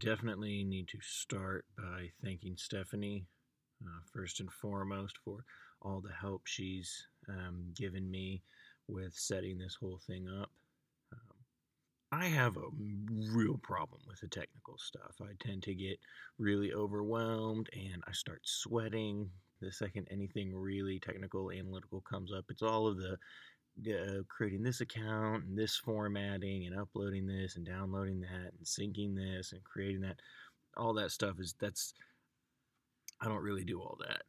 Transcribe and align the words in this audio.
definitely 0.00 0.64
need 0.64 0.88
to 0.88 0.98
start 1.00 1.66
by 1.76 2.10
thanking 2.24 2.56
Stephanie, 2.56 3.26
uh, 3.84 4.00
first 4.12 4.40
and 4.40 4.50
foremost, 4.50 5.18
for 5.24 5.44
all 5.82 6.00
the 6.00 6.12
help 6.12 6.42
she's 6.46 7.06
um, 7.28 7.72
given 7.76 8.10
me 8.10 8.42
with 8.88 9.12
setting 9.14 9.58
this 9.58 9.76
whole 9.78 10.00
thing 10.06 10.26
up. 10.28 10.50
Um, 11.12 11.36
I 12.12 12.26
have 12.26 12.56
a 12.56 12.70
real 13.30 13.58
problem 13.62 14.00
with 14.08 14.20
the 14.20 14.28
technical 14.28 14.78
stuff. 14.78 15.16
I 15.20 15.32
tend 15.38 15.62
to 15.64 15.74
get 15.74 15.98
really 16.38 16.72
overwhelmed 16.72 17.68
and 17.72 18.02
I 18.06 18.12
start 18.12 18.40
sweating 18.44 19.30
the 19.60 19.70
second 19.70 20.08
anything 20.10 20.54
really 20.54 20.98
technical, 20.98 21.52
analytical 21.52 22.00
comes 22.00 22.32
up. 22.32 22.46
It's 22.48 22.62
all 22.62 22.86
of 22.86 22.96
the 22.96 23.18
uh, 23.88 24.22
creating 24.28 24.62
this 24.62 24.80
account 24.80 25.44
and 25.44 25.56
this 25.56 25.76
formatting 25.76 26.66
and 26.66 26.78
uploading 26.78 27.26
this 27.26 27.56
and 27.56 27.66
downloading 27.66 28.20
that 28.20 28.52
and 28.56 28.64
syncing 28.64 29.14
this 29.14 29.52
and 29.52 29.62
creating 29.64 30.00
that. 30.02 30.20
All 30.76 30.94
that 30.94 31.10
stuff 31.10 31.36
is 31.40 31.54
that's 31.58 31.94
I 33.20 33.26
don't 33.26 33.42
really 33.42 33.64
do 33.64 33.80
all 33.80 33.98
that. 34.00 34.22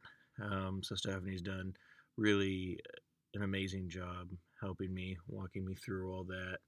Um, 0.44 0.82
so 0.82 0.94
Stephanie's 0.94 1.42
done 1.42 1.74
really 2.16 2.78
an 3.34 3.42
amazing 3.42 3.88
job 3.88 4.28
helping 4.60 4.92
me, 4.92 5.16
walking 5.26 5.64
me 5.64 5.74
through 5.74 6.12
all 6.12 6.24
that, 6.24 6.58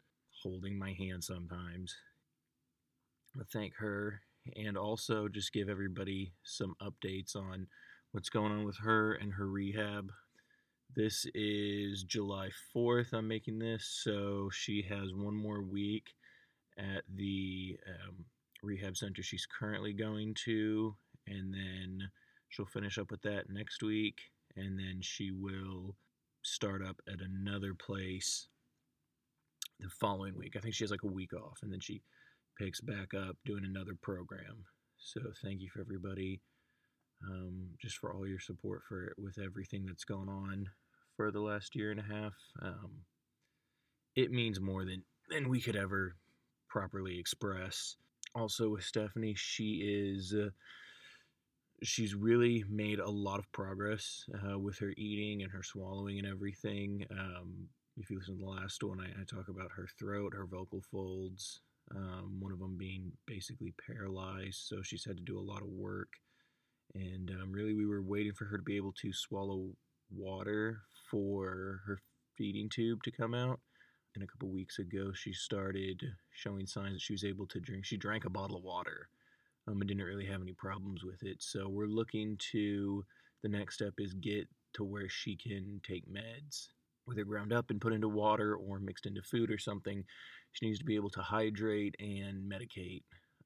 holding 0.42 0.78
my 0.78 0.92
hand 0.92 1.22
sometimes. 1.22 1.94
I 3.38 3.42
thank 3.52 3.74
her 3.76 4.20
and 4.56 4.76
also 4.76 5.28
just 5.28 5.52
give 5.52 5.68
everybody 5.68 6.32
some 6.42 6.74
updates 6.82 7.34
on 7.36 7.66
what's 8.12 8.28
going 8.28 8.52
on 8.52 8.64
with 8.64 8.76
her 8.78 9.14
and 9.14 9.32
her 9.32 9.48
rehab. 9.48 10.10
This 10.96 11.26
is 11.34 12.04
July 12.04 12.50
4th. 12.72 13.14
I'm 13.14 13.26
making 13.26 13.58
this, 13.58 13.84
so 13.84 14.48
she 14.52 14.80
has 14.88 15.12
one 15.12 15.34
more 15.34 15.60
week 15.60 16.14
at 16.78 17.02
the 17.16 17.76
um, 17.88 18.24
rehab 18.62 18.96
center 18.96 19.20
she's 19.20 19.44
currently 19.44 19.92
going 19.92 20.36
to, 20.44 20.94
and 21.26 21.52
then 21.52 22.08
she'll 22.48 22.64
finish 22.64 22.96
up 22.96 23.10
with 23.10 23.22
that 23.22 23.50
next 23.50 23.82
week, 23.82 24.20
and 24.54 24.78
then 24.78 25.00
she 25.00 25.32
will 25.32 25.96
start 26.42 26.80
up 26.80 27.02
at 27.08 27.18
another 27.20 27.74
place 27.74 28.46
the 29.80 29.88
following 29.88 30.38
week. 30.38 30.54
I 30.56 30.60
think 30.60 30.76
she 30.76 30.84
has 30.84 30.92
like 30.92 31.02
a 31.02 31.08
week 31.08 31.32
off, 31.32 31.58
and 31.64 31.72
then 31.72 31.80
she 31.80 32.02
picks 32.56 32.80
back 32.80 33.14
up 33.14 33.36
doing 33.44 33.64
another 33.64 33.96
program. 34.00 34.64
So 34.98 35.20
thank 35.42 35.60
you 35.60 35.70
for 35.70 35.80
everybody, 35.80 36.40
um, 37.28 37.70
just 37.82 37.96
for 37.96 38.14
all 38.14 38.28
your 38.28 38.38
support 38.38 38.82
for 38.88 39.12
with 39.18 39.40
everything 39.44 39.86
that's 39.86 40.04
going 40.04 40.28
on 40.28 40.68
for 41.16 41.30
the 41.30 41.40
last 41.40 41.74
year 41.74 41.90
and 41.90 42.00
a 42.00 42.02
half. 42.02 42.34
Um, 42.62 42.90
it 44.16 44.30
means 44.30 44.60
more 44.60 44.84
than 44.84 45.02
than 45.30 45.48
we 45.48 45.60
could 45.60 45.76
ever 45.76 46.16
properly 46.68 47.18
express. 47.18 47.96
Also 48.34 48.70
with 48.70 48.84
Stephanie, 48.84 49.34
she 49.36 49.82
is. 49.84 50.34
Uh, 50.34 50.50
she's 51.82 52.14
really 52.14 52.64
made 52.70 52.98
a 52.98 53.10
lot 53.10 53.38
of 53.38 53.50
progress 53.52 54.24
uh, 54.34 54.58
with 54.58 54.78
her 54.78 54.94
eating 54.96 55.42
and 55.42 55.52
her 55.52 55.62
swallowing 55.62 56.18
and 56.18 56.26
everything. 56.26 57.04
Um, 57.10 57.68
if 57.96 58.10
you 58.10 58.18
listen 58.18 58.38
to 58.38 58.44
the 58.44 58.50
last 58.50 58.82
one, 58.82 59.00
I, 59.00 59.20
I, 59.20 59.24
talk 59.24 59.48
about 59.48 59.70
her 59.76 59.86
throat, 59.98 60.32
her 60.34 60.46
vocal 60.46 60.82
folds, 60.90 61.60
um, 61.94 62.36
one 62.40 62.52
of 62.52 62.58
them 62.58 62.76
being 62.76 63.12
basically 63.26 63.74
paralyzed. 63.86 64.66
So 64.66 64.82
she's 64.82 65.04
had 65.04 65.16
to 65.18 65.22
do 65.22 65.38
a 65.38 65.40
lot 65.40 65.62
of 65.62 65.68
work. 65.68 66.08
And 66.94 67.30
um, 67.30 67.52
really, 67.52 67.74
we 67.74 67.86
were 67.86 68.02
waiting 68.02 68.32
for 68.32 68.46
her 68.46 68.56
to 68.56 68.62
be 68.62 68.76
able 68.76 68.92
to 69.02 69.12
swallow 69.12 69.68
water 70.10 70.80
for 71.10 71.80
her 71.86 71.98
feeding 72.36 72.68
tube 72.68 73.02
to 73.04 73.10
come 73.10 73.34
out. 73.34 73.60
And 74.14 74.22
a 74.22 74.26
couple 74.26 74.48
weeks 74.48 74.78
ago, 74.78 75.12
she 75.12 75.32
started 75.32 76.00
showing 76.30 76.66
signs 76.66 76.94
that 76.94 77.00
she 77.00 77.14
was 77.14 77.24
able 77.24 77.46
to 77.48 77.60
drink. 77.60 77.84
She 77.84 77.96
drank 77.96 78.24
a 78.24 78.30
bottle 78.30 78.56
of 78.56 78.62
water 78.62 79.08
um, 79.66 79.80
and 79.80 79.88
didn't 79.88 80.04
really 80.04 80.26
have 80.26 80.40
any 80.40 80.52
problems 80.52 81.02
with 81.04 81.22
it. 81.22 81.42
So 81.42 81.68
we're 81.68 81.86
looking 81.86 82.38
to 82.52 83.04
the 83.42 83.48
next 83.48 83.74
step 83.74 83.94
is 83.98 84.14
get 84.14 84.48
to 84.74 84.84
where 84.84 85.08
she 85.08 85.36
can 85.36 85.80
take 85.86 86.04
meds, 86.08 86.68
whether 87.04 87.24
ground 87.24 87.52
up 87.52 87.70
and 87.70 87.80
put 87.80 87.92
into 87.92 88.08
water 88.08 88.54
or 88.54 88.78
mixed 88.78 89.06
into 89.06 89.22
food 89.22 89.50
or 89.50 89.58
something. 89.58 90.04
She 90.52 90.66
needs 90.66 90.78
to 90.78 90.84
be 90.84 90.96
able 90.96 91.10
to 91.10 91.20
hydrate 91.20 91.96
and 91.98 92.50
medicate 92.50 93.02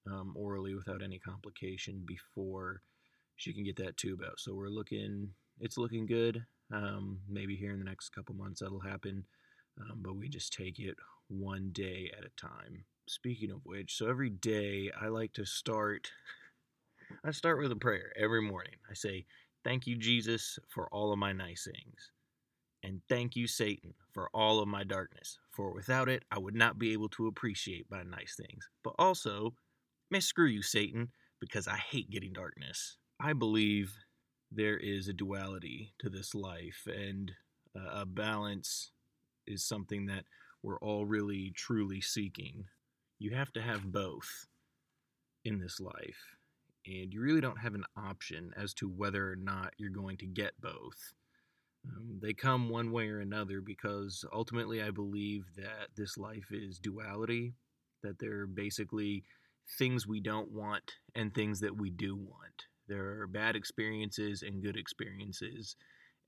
um, 0.07 0.35
orally 0.37 0.75
without 0.75 1.03
any 1.03 1.19
complication 1.19 2.05
before 2.07 2.83
she 3.37 3.53
can 3.53 3.65
get 3.65 3.77
that 3.77 3.97
tube 3.97 4.21
out. 4.25 4.39
So 4.39 4.55
we're 4.55 4.69
looking, 4.69 5.31
it's 5.61 5.79
looking 5.79 6.07
good. 6.07 6.45
Um, 6.73 7.21
maybe 7.29 7.57
here 7.57 7.73
in 7.73 7.79
the 7.79 7.85
next 7.85 8.11
couple 8.11 8.35
months 8.35 8.61
that'll 8.61 8.81
happen, 8.81 9.25
um, 9.81 10.01
but 10.03 10.17
we 10.17 10.29
just 10.29 10.53
take 10.53 10.79
it 10.79 10.97
one 11.29 11.71
day 11.73 12.11
at 12.17 12.25
a 12.25 12.31
time. 12.37 12.85
Speaking 13.07 13.51
of 13.51 13.61
which, 13.65 13.97
so 13.97 14.09
every 14.09 14.31
day 14.31 14.91
I 15.01 15.09
like 15.09 15.33
to 15.35 15.47
start. 15.47 16.11
I 17.25 17.31
start 17.31 17.59
with 17.59 17.73
a 17.73 17.77
prayer 17.77 18.13
every 18.17 18.43
morning. 18.43 18.75
I 18.91 18.95
say, 18.95 19.25
Thank 19.65 19.87
you, 19.87 19.97
Jesus, 19.97 20.59
for 20.69 20.89
all 20.93 21.13
of 21.13 21.19
my 21.19 21.33
nice 21.33 21.67
things. 21.71 22.13
And 22.83 23.01
thank 23.09 23.35
you, 23.35 23.47
Satan, 23.47 23.95
for 24.13 24.31
all 24.33 24.61
of 24.61 24.69
my 24.69 24.85
darkness. 24.85 25.39
For 25.51 25.73
without 25.73 26.09
it, 26.09 26.23
I 26.31 26.39
would 26.39 26.55
not 26.55 26.79
be 26.79 26.93
able 26.93 27.09
to 27.11 27.27
appreciate 27.27 27.87
my 27.91 28.03
nice 28.03 28.37
things. 28.37 28.69
But 28.85 28.95
also, 28.99 29.55
may 30.11 30.21
screw 30.21 30.47
you, 30.47 30.63
Satan, 30.63 31.11
because 31.41 31.67
I 31.67 31.77
hate 31.77 32.11
getting 32.11 32.33
darkness. 32.33 32.97
I 33.21 33.33
believe 33.33 33.95
there 34.51 34.77
is 34.77 35.09
a 35.09 35.13
duality 35.13 35.95
to 35.99 36.09
this 36.09 36.35
life, 36.35 36.87
and 36.87 37.33
uh, 37.77 38.01
a 38.01 38.07
balance 38.07 38.93
is 39.47 39.67
something 39.67 40.07
that 40.07 40.25
we're 40.63 40.79
all 40.79 41.07
really 41.07 41.53
truly 41.55 42.01
seeking 42.01 42.65
you 43.19 43.35
have 43.35 43.53
to 43.53 43.63
have 43.63 43.91
both 43.91 44.47
in 45.45 45.59
this 45.59 45.81
life. 45.81 46.37
And 46.87 47.13
you 47.13 47.21
really 47.21 47.41
don't 47.41 47.61
have 47.61 47.75
an 47.75 47.85
option 47.97 48.53
as 48.57 48.73
to 48.75 48.89
whether 48.89 49.31
or 49.31 49.37
not 49.37 49.75
you're 49.77 49.91
going 49.91 50.17
to 50.19 50.27
get 50.27 50.53
both. 50.61 51.15
Um, 51.87 52.19
they 52.23 52.33
come 52.33 52.69
one 52.69 52.93
way 52.93 53.09
or 53.09 53.21
another 53.21 53.61
because 53.61 54.25
ultimately 54.33 54.83
I 54.83 54.91
believe 54.91 55.45
that 55.57 55.89
this 55.97 56.17
life 56.17 56.47
is 56.51 56.79
duality, 56.79 57.55
that 58.03 58.19
there 58.21 58.41
are 58.41 58.47
basically 58.47 59.25
things 59.79 60.07
we 60.07 60.21
don't 60.21 60.51
want 60.51 60.93
and 61.15 61.35
things 61.35 61.61
that 61.61 61.77
we 61.77 61.91
do 61.91 62.17
want. 62.17 62.68
There 62.89 63.21
are 63.21 63.27
bad 63.27 63.57
experiences 63.57 64.43
and 64.43 64.63
good 64.63 64.77
experiences. 64.77 65.77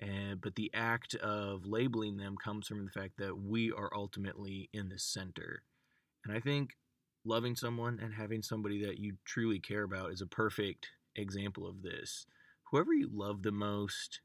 And, 0.00 0.40
but 0.40 0.54
the 0.54 0.70
act 0.74 1.14
of 1.16 1.66
labeling 1.66 2.16
them 2.16 2.36
comes 2.42 2.66
from 2.66 2.84
the 2.84 2.90
fact 2.90 3.18
that 3.18 3.36
we 3.36 3.70
are 3.72 3.90
ultimately 3.94 4.68
in 4.72 4.88
the 4.88 4.98
center. 4.98 5.62
And 6.24 6.34
I 6.34 6.40
think 6.40 6.70
loving 7.24 7.54
someone 7.54 7.98
and 8.02 8.14
having 8.14 8.42
somebody 8.42 8.84
that 8.84 8.98
you 8.98 9.16
truly 9.24 9.60
care 9.60 9.82
about 9.82 10.12
is 10.12 10.20
a 10.22 10.26
perfect 10.26 10.88
example 11.16 11.68
of 11.68 11.82
this. 11.82 12.26
Whoever 12.70 12.94
you 12.94 13.10
love 13.12 13.42
the 13.42 13.52
most 13.52 14.20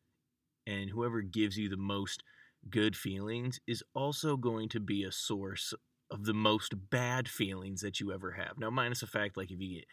and 0.67 0.89
whoever 0.89 1.21
gives 1.21 1.57
you 1.57 1.69
the 1.69 1.77
most 1.77 2.23
good 2.69 2.95
feelings 2.95 3.59
is 3.67 3.83
also 3.93 4.37
going 4.37 4.69
to 4.69 4.79
be 4.79 5.03
a 5.03 5.11
source 5.11 5.73
of 6.11 6.25
the 6.25 6.33
most 6.33 6.73
bad 6.89 7.27
feelings 7.27 7.81
that 7.81 7.99
you 7.99 8.13
ever 8.13 8.31
have. 8.31 8.57
Now, 8.57 8.69
minus 8.69 9.01
the 9.01 9.07
fact, 9.07 9.37
like 9.37 9.51
if 9.51 9.59
you 9.59 9.75
get, 9.77 9.85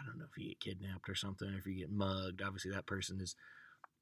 I 0.00 0.06
don't 0.06 0.18
know, 0.18 0.26
if 0.30 0.42
you 0.42 0.48
get 0.48 0.60
kidnapped 0.60 1.08
or 1.08 1.14
something, 1.14 1.52
if 1.58 1.66
you 1.66 1.74
get 1.74 1.90
mugged, 1.90 2.42
obviously 2.42 2.70
that 2.72 2.86
person 2.86 3.18
has 3.20 3.34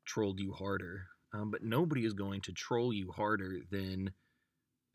trolled 0.07 0.41
you 0.41 0.53
harder. 0.53 1.07
Um, 1.35 1.51
but 1.51 1.63
nobody 1.63 2.05
is 2.05 2.15
going 2.15 2.41
to 2.43 2.53
troll 2.53 2.93
you 2.93 3.13
harder 3.15 3.59
than 3.71 4.13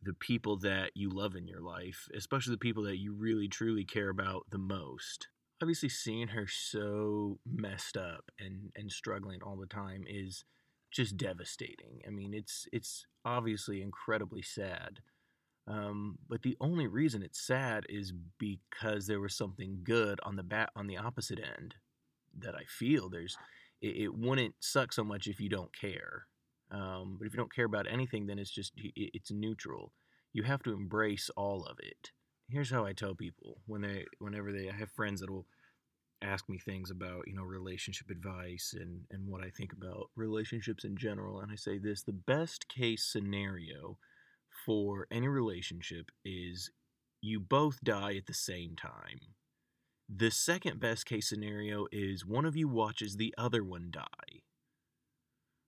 the 0.02 0.14
people 0.14 0.58
that 0.60 0.92
you 0.96 1.10
love 1.10 1.36
in 1.36 1.48
your 1.48 1.62
life, 1.62 2.08
especially 2.16 2.54
the 2.54 2.58
people 2.58 2.84
that 2.84 2.98
you 2.98 3.14
really 3.14 3.48
truly 3.48 3.86
care 3.86 4.10
about 4.10 4.44
the 4.52 4.58
most. 4.58 5.28
Obviously, 5.62 5.90
seeing 5.90 6.30
her 6.30 6.48
so 6.48 7.40
messed 7.46 7.96
up 7.96 8.32
and, 8.40 8.72
and 8.76 8.92
struggling 8.92 9.42
all 9.42 9.56
the 9.56 9.68
time 9.68 10.04
is 10.08 10.44
just 10.92 11.16
devastating. 11.18 12.02
I 12.06 12.10
mean, 12.10 12.34
it's 12.34 12.68
it's 12.74 13.06
obviously 13.24 13.82
incredibly 13.82 14.42
sad. 14.42 15.00
Um, 15.68 16.18
but 16.28 16.42
the 16.42 16.58
only 16.60 16.88
reason 16.88 17.24
it's 17.24 17.40
sad 17.40 17.86
is 17.88 18.14
because 18.38 19.08
there 19.08 19.22
was 19.22 19.34
something 19.34 19.80
good 19.84 20.20
on 20.24 20.36
the 20.36 20.44
bat 20.44 20.72
on 20.76 20.88
the 20.88 20.98
opposite 20.98 21.40
end 21.40 21.76
that 22.40 22.56
I 22.56 22.64
feel 22.68 23.10
there's 23.10 23.38
it, 23.82 23.96
it 23.98 24.14
wouldn't 24.14 24.56
suck 24.60 24.92
so 24.92 25.04
much 25.04 25.28
if 25.28 25.40
you 25.40 25.50
don't 25.50 25.76
care. 25.78 26.28
Um, 26.72 27.18
but 27.20 27.28
if 27.28 27.34
you 27.34 27.38
don't 27.38 27.54
care 27.54 27.66
about 27.66 27.88
anything, 27.90 28.26
then 28.26 28.40
it's 28.40 28.50
just 28.50 28.74
it's 28.76 29.32
neutral. 29.32 29.94
You 30.34 30.44
have 30.44 30.64
to 30.64 30.74
embrace 30.74 31.30
all 31.38 31.64
of 31.64 31.78
it. 31.80 32.12
Here's 32.50 32.72
how 32.72 32.86
I 32.86 32.94
tell 32.94 33.16
people 33.16 33.62
when 33.66 33.82
they 33.82 34.06
whenever 34.20 34.52
they 34.52 34.70
I 34.70 34.74
have 34.74 34.92
friends 34.92 35.22
that 35.22 35.30
will 35.30 35.46
ask 36.22 36.48
me 36.50 36.58
things 36.58 36.90
about 36.90 37.28
you 37.28 37.36
know 37.36 37.44
relationship 37.44 38.10
advice 38.10 38.74
and 38.78 39.02
and 39.12 39.28
what 39.28 39.44
I 39.44 39.50
think 39.50 39.72
about 39.74 40.10
relationships 40.16 40.84
in 40.84 40.98
general, 40.98 41.40
and 41.40 41.52
I 41.52 41.56
say 41.56 41.78
this: 41.78 42.04
the 42.04 42.12
best 42.12 42.68
case 42.68 43.06
scenario 43.06 43.98
for 44.66 45.08
any 45.12 45.28
relationship 45.28 46.12
is 46.24 46.72
you 47.22 47.40
both 47.40 47.84
die 47.84 48.16
at 48.16 48.26
the 48.26 48.34
same 48.34 48.76
time. 48.76 49.20
The 50.14 50.32
second 50.32 50.80
best 50.80 51.06
case 51.06 51.30
scenario 51.30 51.88
is 51.92 52.26
one 52.26 52.46
of 52.46 52.56
you 52.56 52.68
watches 52.68 53.16
the 53.16 53.34
other 53.38 53.64
one 53.64 53.90
die. 53.92 54.42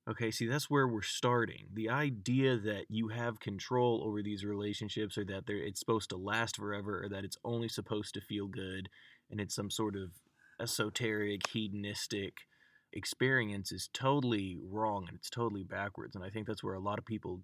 Okay, 0.07 0.29
see, 0.29 0.45
that's 0.45 0.69
where 0.69 0.87
we're 0.87 1.01
starting. 1.01 1.67
The 1.73 1.89
idea 1.89 2.57
that 2.57 2.85
you 2.89 3.07
have 3.07 3.39
control 3.39 4.03
over 4.05 4.21
these 4.21 4.45
relationships 4.45 5.17
or 5.17 5.25
that 5.25 5.45
it's 5.47 5.79
supposed 5.79 6.09
to 6.11 6.17
last 6.17 6.57
forever 6.57 7.03
or 7.03 7.09
that 7.09 7.23
it's 7.23 7.37
only 7.43 7.69
supposed 7.69 8.13
to 8.13 8.21
feel 8.21 8.47
good 8.47 8.89
and 9.31 9.41
it's 9.41 9.55
some 9.55 9.71
sort 9.71 9.95
of 9.95 10.11
esoteric, 10.61 11.47
hedonistic 11.49 12.33
experience 12.93 13.71
is 13.71 13.89
totally 13.93 14.57
wrong 14.61 15.05
and 15.07 15.17
it's 15.17 15.29
totally 15.29 15.63
backwards. 15.63 16.15
And 16.15 16.23
I 16.23 16.29
think 16.29 16.45
that's 16.45 16.63
where 16.63 16.75
a 16.75 16.79
lot 16.79 16.99
of 16.99 17.05
people 17.05 17.41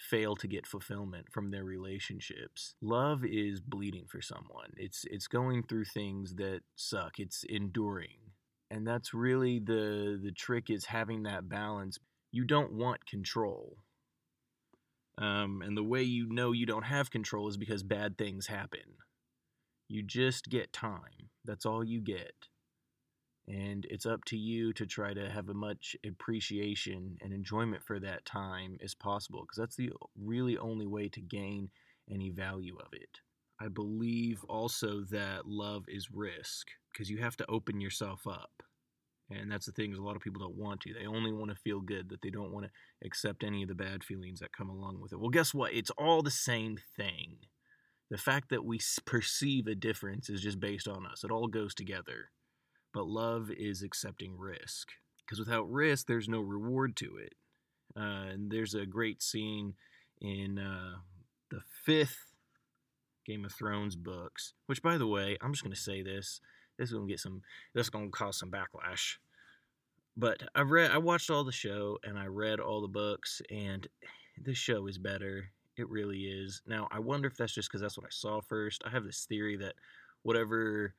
fail 0.00 0.34
to 0.34 0.48
get 0.48 0.66
fulfillment 0.66 1.26
from 1.30 1.50
their 1.50 1.64
relationships. 1.64 2.74
Love 2.80 3.24
is 3.24 3.60
bleeding 3.60 4.06
for 4.08 4.22
someone. 4.22 4.72
It's 4.76 5.04
it's 5.10 5.28
going 5.28 5.64
through 5.64 5.84
things 5.84 6.34
that 6.36 6.60
suck. 6.74 7.18
It's 7.18 7.44
enduring. 7.44 8.32
And 8.70 8.86
that's 8.86 9.12
really 9.12 9.58
the 9.58 10.18
the 10.22 10.32
trick 10.32 10.70
is 10.70 10.86
having 10.86 11.24
that 11.24 11.48
balance. 11.48 11.98
You 12.32 12.44
don't 12.44 12.72
want 12.72 13.06
control. 13.06 13.76
Um, 15.18 15.60
and 15.62 15.76
the 15.76 15.84
way 15.84 16.02
you 16.02 16.26
know 16.30 16.52
you 16.52 16.64
don't 16.64 16.84
have 16.84 17.10
control 17.10 17.48
is 17.48 17.58
because 17.58 17.82
bad 17.82 18.16
things 18.16 18.46
happen. 18.46 18.96
You 19.88 20.02
just 20.02 20.48
get 20.48 20.72
time. 20.72 21.28
That's 21.44 21.66
all 21.66 21.84
you 21.84 22.00
get 22.00 22.32
and 23.50 23.84
it's 23.90 24.06
up 24.06 24.24
to 24.26 24.36
you 24.36 24.72
to 24.74 24.86
try 24.86 25.12
to 25.12 25.28
have 25.28 25.48
as 25.48 25.54
much 25.56 25.96
appreciation 26.06 27.16
and 27.20 27.32
enjoyment 27.32 27.82
for 27.82 27.98
that 27.98 28.24
time 28.24 28.78
as 28.82 28.94
possible 28.94 29.40
because 29.40 29.58
that's 29.58 29.74
the 29.74 29.90
really 30.16 30.56
only 30.56 30.86
way 30.86 31.08
to 31.08 31.20
gain 31.20 31.68
any 32.08 32.30
value 32.30 32.76
of 32.78 32.92
it. 32.92 33.18
I 33.60 33.66
believe 33.66 34.44
also 34.48 35.02
that 35.10 35.46
love 35.46 35.84
is 35.88 36.12
risk 36.12 36.68
because 36.92 37.10
you 37.10 37.18
have 37.18 37.36
to 37.38 37.50
open 37.50 37.80
yourself 37.80 38.24
up. 38.24 38.62
And 39.30 39.50
that's 39.50 39.66
the 39.66 39.72
thing 39.72 39.92
is 39.92 39.98
a 39.98 40.02
lot 40.02 40.16
of 40.16 40.22
people 40.22 40.40
don't 40.40 40.56
want 40.56 40.80
to. 40.82 40.94
They 40.94 41.06
only 41.06 41.32
want 41.32 41.50
to 41.50 41.56
feel 41.56 41.80
good, 41.80 42.08
that 42.08 42.22
they 42.22 42.30
don't 42.30 42.52
want 42.52 42.66
to 42.66 43.06
accept 43.06 43.42
any 43.42 43.62
of 43.62 43.68
the 43.68 43.74
bad 43.74 44.04
feelings 44.04 44.40
that 44.40 44.56
come 44.56 44.70
along 44.70 45.00
with 45.00 45.12
it. 45.12 45.20
Well, 45.20 45.30
guess 45.30 45.52
what? 45.52 45.72
It's 45.72 45.90
all 45.90 46.22
the 46.22 46.30
same 46.30 46.78
thing. 46.96 47.36
The 48.10 48.18
fact 48.18 48.50
that 48.50 48.64
we 48.64 48.80
perceive 49.04 49.66
a 49.66 49.74
difference 49.74 50.30
is 50.30 50.40
just 50.40 50.58
based 50.58 50.88
on 50.88 51.06
us. 51.06 51.22
It 51.24 51.30
all 51.30 51.46
goes 51.46 51.74
together. 51.74 52.30
But 52.92 53.06
love 53.06 53.50
is 53.50 53.82
accepting 53.82 54.36
risk. 54.36 54.88
Because 55.24 55.38
without 55.38 55.70
risk, 55.70 56.06
there's 56.06 56.28
no 56.28 56.40
reward 56.40 56.96
to 56.96 57.16
it. 57.16 57.34
Uh, 57.96 58.30
and 58.32 58.50
there's 58.50 58.74
a 58.74 58.86
great 58.86 59.22
scene 59.22 59.74
in 60.20 60.58
uh, 60.58 60.96
the 61.50 61.60
fifth 61.84 62.18
Game 63.26 63.44
of 63.44 63.52
Thrones 63.52 63.96
books, 63.96 64.54
which, 64.66 64.82
by 64.82 64.98
the 64.98 65.06
way, 65.06 65.36
I'm 65.40 65.52
just 65.52 65.62
going 65.62 65.74
to 65.74 65.80
say 65.80 66.02
this. 66.02 66.40
This 66.78 66.88
is 66.88 66.94
going 66.94 67.06
to 67.06 67.12
get 67.12 67.20
some, 67.20 67.42
this 67.74 67.86
is 67.86 67.90
going 67.90 68.06
to 68.06 68.10
cause 68.10 68.38
some 68.38 68.50
backlash. 68.50 69.16
But 70.16 70.42
I 70.54 70.62
read, 70.62 70.90
I 70.90 70.98
watched 70.98 71.30
all 71.30 71.44
the 71.44 71.52
show 71.52 71.98
and 72.04 72.18
I 72.18 72.26
read 72.26 72.58
all 72.58 72.80
the 72.80 72.88
books, 72.88 73.40
and 73.50 73.86
this 74.42 74.58
show 74.58 74.86
is 74.86 74.98
better. 74.98 75.50
It 75.76 75.88
really 75.88 76.22
is. 76.22 76.62
Now, 76.66 76.88
I 76.90 76.98
wonder 76.98 77.28
if 77.28 77.36
that's 77.36 77.54
just 77.54 77.68
because 77.68 77.80
that's 77.80 77.96
what 77.96 78.06
I 78.06 78.10
saw 78.10 78.40
first. 78.40 78.82
I 78.84 78.90
have 78.90 79.04
this 79.04 79.26
theory 79.28 79.56
that 79.58 79.74
whatever 80.22 80.94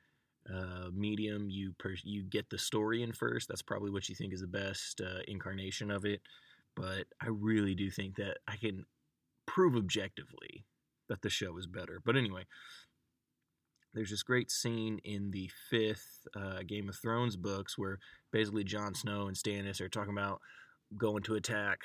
uh, 0.52 0.88
medium 0.92 1.48
you 1.48 1.72
per- 1.78 1.94
you 2.02 2.22
get 2.24 2.48
the 2.50 2.58
story 2.58 3.02
in 3.02 3.12
first 3.12 3.48
that's 3.48 3.62
probably 3.62 3.90
what 3.90 4.08
you 4.08 4.14
think 4.14 4.32
is 4.32 4.40
the 4.40 4.46
best 4.46 5.00
uh, 5.00 5.20
incarnation 5.28 5.90
of 5.90 6.04
it 6.04 6.20
but 6.74 7.04
i 7.20 7.28
really 7.28 7.74
do 7.74 7.90
think 7.90 8.16
that 8.16 8.38
i 8.48 8.56
can 8.56 8.84
prove 9.46 9.76
objectively 9.76 10.64
that 11.08 11.22
the 11.22 11.30
show 11.30 11.56
is 11.58 11.66
better 11.66 12.00
but 12.04 12.16
anyway 12.16 12.44
there's 13.94 14.10
this 14.10 14.22
great 14.22 14.50
scene 14.50 14.98
in 15.04 15.30
the 15.30 15.50
fifth 15.70 16.26
uh, 16.34 16.60
game 16.66 16.88
of 16.88 16.96
thrones 16.96 17.36
books 17.36 17.76
where 17.76 17.98
basically 18.32 18.64
Jon 18.64 18.94
Snow 18.94 19.26
and 19.26 19.36
Stannis 19.36 19.80
are 19.80 19.88
talking 19.88 20.16
about 20.16 20.40
going 20.96 21.22
to 21.24 21.34
attack 21.34 21.80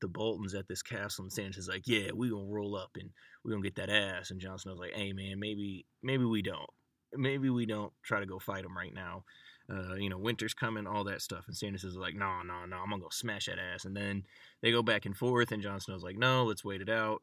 the 0.00 0.08
Boltons 0.08 0.54
at 0.54 0.66
this 0.68 0.82
castle, 0.82 1.24
and 1.24 1.32
Stannis 1.32 1.58
is 1.58 1.68
like, 1.68 1.82
"Yeah, 1.86 2.12
we 2.14 2.30
gonna 2.30 2.46
roll 2.46 2.76
up 2.76 2.90
and 2.98 3.10
we 3.44 3.50
gonna 3.50 3.62
get 3.62 3.74
that 3.76 3.90
ass." 3.90 4.30
And 4.30 4.40
Jon 4.40 4.58
Snow's 4.58 4.78
like, 4.78 4.94
"Hey, 4.94 5.12
man, 5.12 5.38
maybe 5.38 5.86
maybe 6.02 6.24
we 6.24 6.42
don't." 6.42 6.70
Maybe 7.14 7.50
we 7.50 7.66
don't 7.66 7.92
try 8.02 8.20
to 8.20 8.26
go 8.26 8.38
fight 8.38 8.62
them 8.62 8.76
right 8.76 8.94
now. 8.94 9.24
Uh, 9.68 9.94
you 9.94 10.08
know, 10.08 10.18
winter's 10.18 10.54
coming, 10.54 10.86
all 10.86 11.04
that 11.04 11.22
stuff. 11.22 11.44
And 11.46 11.56
Stannis 11.56 11.84
is 11.84 11.94
like, 11.94 12.14
no, 12.14 12.42
no, 12.42 12.64
no, 12.66 12.78
I'm 12.78 12.90
gonna 12.90 13.02
go 13.02 13.08
smash 13.10 13.46
that 13.46 13.58
ass. 13.58 13.84
And 13.84 13.96
then 13.96 14.24
they 14.62 14.72
go 14.72 14.82
back 14.82 15.06
and 15.06 15.16
forth, 15.16 15.52
and 15.52 15.62
Jon 15.62 15.78
Snow's 15.80 16.02
like, 16.02 16.16
no, 16.16 16.44
let's 16.44 16.64
wait 16.64 16.80
it 16.80 16.88
out. 16.88 17.22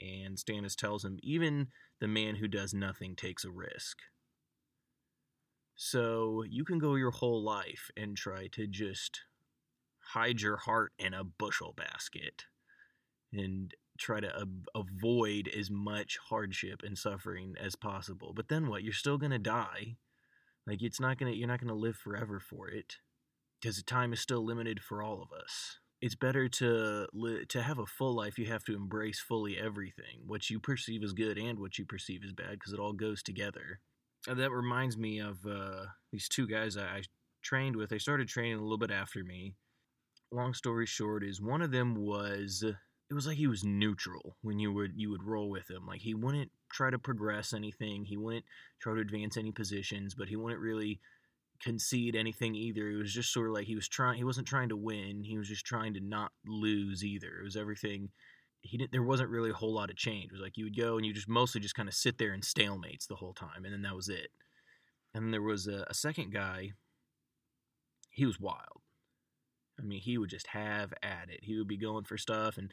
And 0.00 0.36
Stannis 0.36 0.76
tells 0.76 1.04
him, 1.04 1.18
even 1.22 1.68
the 2.00 2.06
man 2.06 2.36
who 2.36 2.46
does 2.46 2.72
nothing 2.72 3.16
takes 3.16 3.44
a 3.44 3.50
risk. 3.50 3.98
So 5.74 6.44
you 6.48 6.64
can 6.64 6.78
go 6.78 6.94
your 6.94 7.10
whole 7.10 7.42
life 7.42 7.90
and 7.96 8.16
try 8.16 8.48
to 8.52 8.66
just 8.66 9.22
hide 10.12 10.40
your 10.40 10.56
heart 10.56 10.92
in 10.98 11.14
a 11.14 11.24
bushel 11.24 11.74
basket 11.76 12.44
and 13.32 13.74
try 13.98 14.20
to 14.20 14.34
ab- 14.40 14.68
avoid 14.74 15.48
as 15.48 15.70
much 15.70 16.18
hardship 16.28 16.82
and 16.84 16.96
suffering 16.96 17.54
as 17.60 17.76
possible. 17.76 18.32
But 18.34 18.48
then 18.48 18.68
what? 18.68 18.82
You're 18.82 18.92
still 18.92 19.18
going 19.18 19.32
to 19.32 19.38
die. 19.38 19.96
Like 20.66 20.82
it's 20.82 21.00
not 21.00 21.18
going 21.18 21.32
to 21.32 21.38
you're 21.38 21.48
not 21.48 21.60
going 21.60 21.68
to 21.68 21.74
live 21.74 21.96
forever 21.96 22.40
for 22.40 22.68
it 22.68 22.96
because 23.60 23.82
time 23.82 24.12
is 24.12 24.20
still 24.20 24.44
limited 24.44 24.82
for 24.82 25.02
all 25.02 25.22
of 25.22 25.32
us. 25.32 25.78
It's 26.00 26.14
better 26.14 26.48
to 26.48 27.08
li- 27.12 27.44
to 27.46 27.62
have 27.62 27.78
a 27.78 27.86
full 27.86 28.14
life. 28.14 28.38
You 28.38 28.46
have 28.46 28.64
to 28.64 28.76
embrace 28.76 29.18
fully 29.18 29.58
everything, 29.58 30.22
what 30.26 30.48
you 30.48 30.60
perceive 30.60 31.02
as 31.02 31.12
good 31.12 31.38
and 31.38 31.58
what 31.58 31.78
you 31.78 31.84
perceive 31.84 32.22
as 32.24 32.32
bad, 32.32 32.52
because 32.52 32.72
it 32.72 32.78
all 32.78 32.92
goes 32.92 33.22
together. 33.22 33.80
And 34.28 34.38
that 34.38 34.52
reminds 34.52 34.96
me 34.96 35.18
of 35.20 35.38
uh, 35.46 35.86
these 36.12 36.28
two 36.28 36.46
guys 36.46 36.76
I, 36.76 36.82
I 36.82 37.02
trained 37.42 37.76
with. 37.76 37.90
They 37.90 37.98
started 37.98 38.28
training 38.28 38.58
a 38.58 38.62
little 38.62 38.78
bit 38.78 38.90
after 38.90 39.24
me. 39.24 39.54
Long 40.30 40.52
story 40.54 40.86
short, 40.86 41.24
is 41.24 41.40
one 41.40 41.62
of 41.62 41.70
them 41.70 41.94
was 41.94 42.62
it 43.10 43.14
was 43.14 43.26
like 43.26 43.36
he 43.36 43.46
was 43.46 43.64
neutral 43.64 44.36
when 44.42 44.58
you 44.58 44.72
would 44.72 44.92
you 44.96 45.10
would 45.10 45.24
roll 45.24 45.48
with 45.48 45.70
him. 45.70 45.86
Like 45.86 46.00
he 46.00 46.14
wouldn't 46.14 46.50
try 46.70 46.90
to 46.90 46.98
progress 46.98 47.52
anything. 47.52 48.04
He 48.04 48.16
wouldn't 48.16 48.44
try 48.80 48.94
to 48.94 49.00
advance 49.00 49.36
any 49.36 49.50
positions, 49.50 50.14
but 50.14 50.28
he 50.28 50.36
wouldn't 50.36 50.60
really 50.60 51.00
concede 51.60 52.14
anything 52.14 52.54
either. 52.54 52.88
It 52.88 52.96
was 52.96 53.12
just 53.12 53.32
sort 53.32 53.48
of 53.48 53.54
like 53.54 53.66
he 53.66 53.74
was 53.74 53.88
trying. 53.88 54.18
He 54.18 54.24
wasn't 54.24 54.46
trying 54.46 54.68
to 54.68 54.76
win. 54.76 55.24
He 55.24 55.38
was 55.38 55.48
just 55.48 55.64
trying 55.64 55.94
to 55.94 56.00
not 56.00 56.32
lose 56.46 57.04
either. 57.04 57.38
It 57.40 57.44
was 57.44 57.56
everything. 57.56 58.10
He 58.60 58.76
didn't. 58.76 58.92
There 58.92 59.02
wasn't 59.02 59.30
really 59.30 59.50
a 59.50 59.54
whole 59.54 59.74
lot 59.74 59.90
of 59.90 59.96
change. 59.96 60.26
It 60.26 60.32
was 60.32 60.42
like 60.42 60.58
you 60.58 60.64
would 60.64 60.76
go 60.76 60.96
and 60.96 61.06
you 61.06 61.14
just 61.14 61.28
mostly 61.28 61.60
just 61.60 61.74
kind 61.74 61.88
of 61.88 61.94
sit 61.94 62.18
there 62.18 62.34
in 62.34 62.40
stalemates 62.40 63.06
the 63.06 63.16
whole 63.16 63.32
time, 63.32 63.64
and 63.64 63.72
then 63.72 63.82
that 63.82 63.96
was 63.96 64.08
it. 64.08 64.28
And 65.14 65.24
then 65.24 65.30
there 65.30 65.42
was 65.42 65.66
a, 65.66 65.86
a 65.88 65.94
second 65.94 66.32
guy. 66.32 66.72
He 68.10 68.26
was 68.26 68.38
wild. 68.38 68.82
I 69.78 69.82
mean, 69.82 70.00
he 70.00 70.18
would 70.18 70.30
just 70.30 70.48
have 70.48 70.92
at 71.02 71.28
it. 71.30 71.40
He 71.42 71.56
would 71.56 71.68
be 71.68 71.76
going 71.76 72.04
for 72.04 72.18
stuff 72.18 72.58
and 72.58 72.70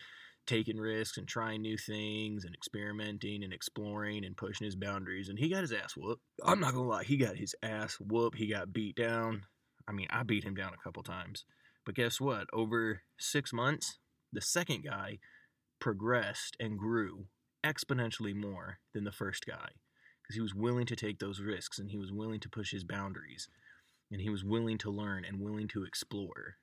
taking 0.48 0.78
risks 0.78 1.18
and 1.18 1.28
trying 1.28 1.62
new 1.62 1.78
things 1.78 2.46
and 2.46 2.54
experimenting 2.54 3.44
and 3.44 3.54
exploring 3.54 4.26
and 4.26 4.38
pushing 4.38 4.66
his 4.66 4.76
boundaries. 4.76 5.30
And 5.30 5.40
he 5.40 5.50
got 5.50 5.62
his 5.62 5.72
ass 5.72 5.96
whooped. 5.96 6.22
I'm 6.44 6.60
not 6.60 6.74
gonna 6.74 6.88
lie, 6.88 7.04
he 7.04 7.18
got 7.18 7.38
his 7.38 7.56
ass 7.64 7.98
whooped. 8.00 8.38
He 8.38 8.48
got 8.48 8.74
beat 8.74 8.96
down. 8.96 9.44
I 9.88 9.92
mean, 9.92 10.08
I 10.10 10.24
beat 10.24 10.44
him 10.44 10.56
down 10.56 10.74
a 10.74 10.84
couple 10.84 11.04
times. 11.04 11.46
But 11.86 11.96
guess 11.96 12.20
what? 12.20 12.48
Over 12.52 13.02
six 13.20 13.54
months, 13.54 14.00
the 14.34 14.42
second 14.42 14.84
guy 14.84 15.20
progressed 15.80 16.58
and 16.60 16.78
grew 16.78 17.26
exponentially 17.64 18.36
more 18.36 18.80
than 18.94 19.04
the 19.04 19.12
first 19.12 19.46
guy 19.46 19.70
because 20.22 20.36
he 20.36 20.42
was 20.42 20.56
willing 20.56 20.86
to 20.88 20.96
take 20.96 21.20
those 21.20 21.40
risks 21.40 21.78
and 21.78 21.92
he 21.92 21.98
was 21.98 22.12
willing 22.12 22.40
to 22.40 22.50
push 22.50 22.72
his 22.72 22.84
boundaries 22.84 23.48
and 24.12 24.22
he 24.22 24.30
was 24.30 24.44
willing 24.44 24.78
to 24.80 24.90
learn 24.90 25.26
and 25.26 25.40
willing 25.40 25.68
to 25.68 25.84
explore 25.84 26.56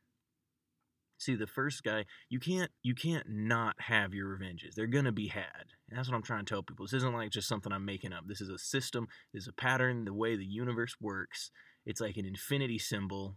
see 1.22 1.34
the 1.34 1.46
first 1.46 1.82
guy 1.82 2.04
you 2.28 2.38
can't 2.38 2.70
you 2.82 2.94
can't 2.94 3.26
not 3.28 3.76
have 3.80 4.14
your 4.14 4.28
revenges. 4.28 4.74
They're 4.74 4.86
gonna 4.86 5.12
be 5.12 5.28
had. 5.28 5.72
And 5.88 5.98
that's 5.98 6.08
what 6.08 6.16
i'm 6.16 6.22
trying 6.22 6.44
to 6.44 6.52
tell 6.52 6.62
people. 6.62 6.84
This 6.84 6.94
isn't 6.94 7.14
like 7.14 7.30
just 7.30 7.48
something 7.48 7.72
i'm 7.72 7.84
making 7.84 8.12
up. 8.12 8.24
This 8.26 8.40
is 8.40 8.48
a 8.48 8.58
system. 8.58 9.08
This 9.32 9.44
is 9.44 9.48
a 9.48 9.52
pattern 9.52 10.04
the 10.04 10.14
way 10.14 10.36
the 10.36 10.44
universe 10.44 10.96
works. 11.00 11.50
It's 11.86 12.00
like 12.00 12.16
an 12.16 12.26
infinity 12.26 12.78
symbol 12.78 13.36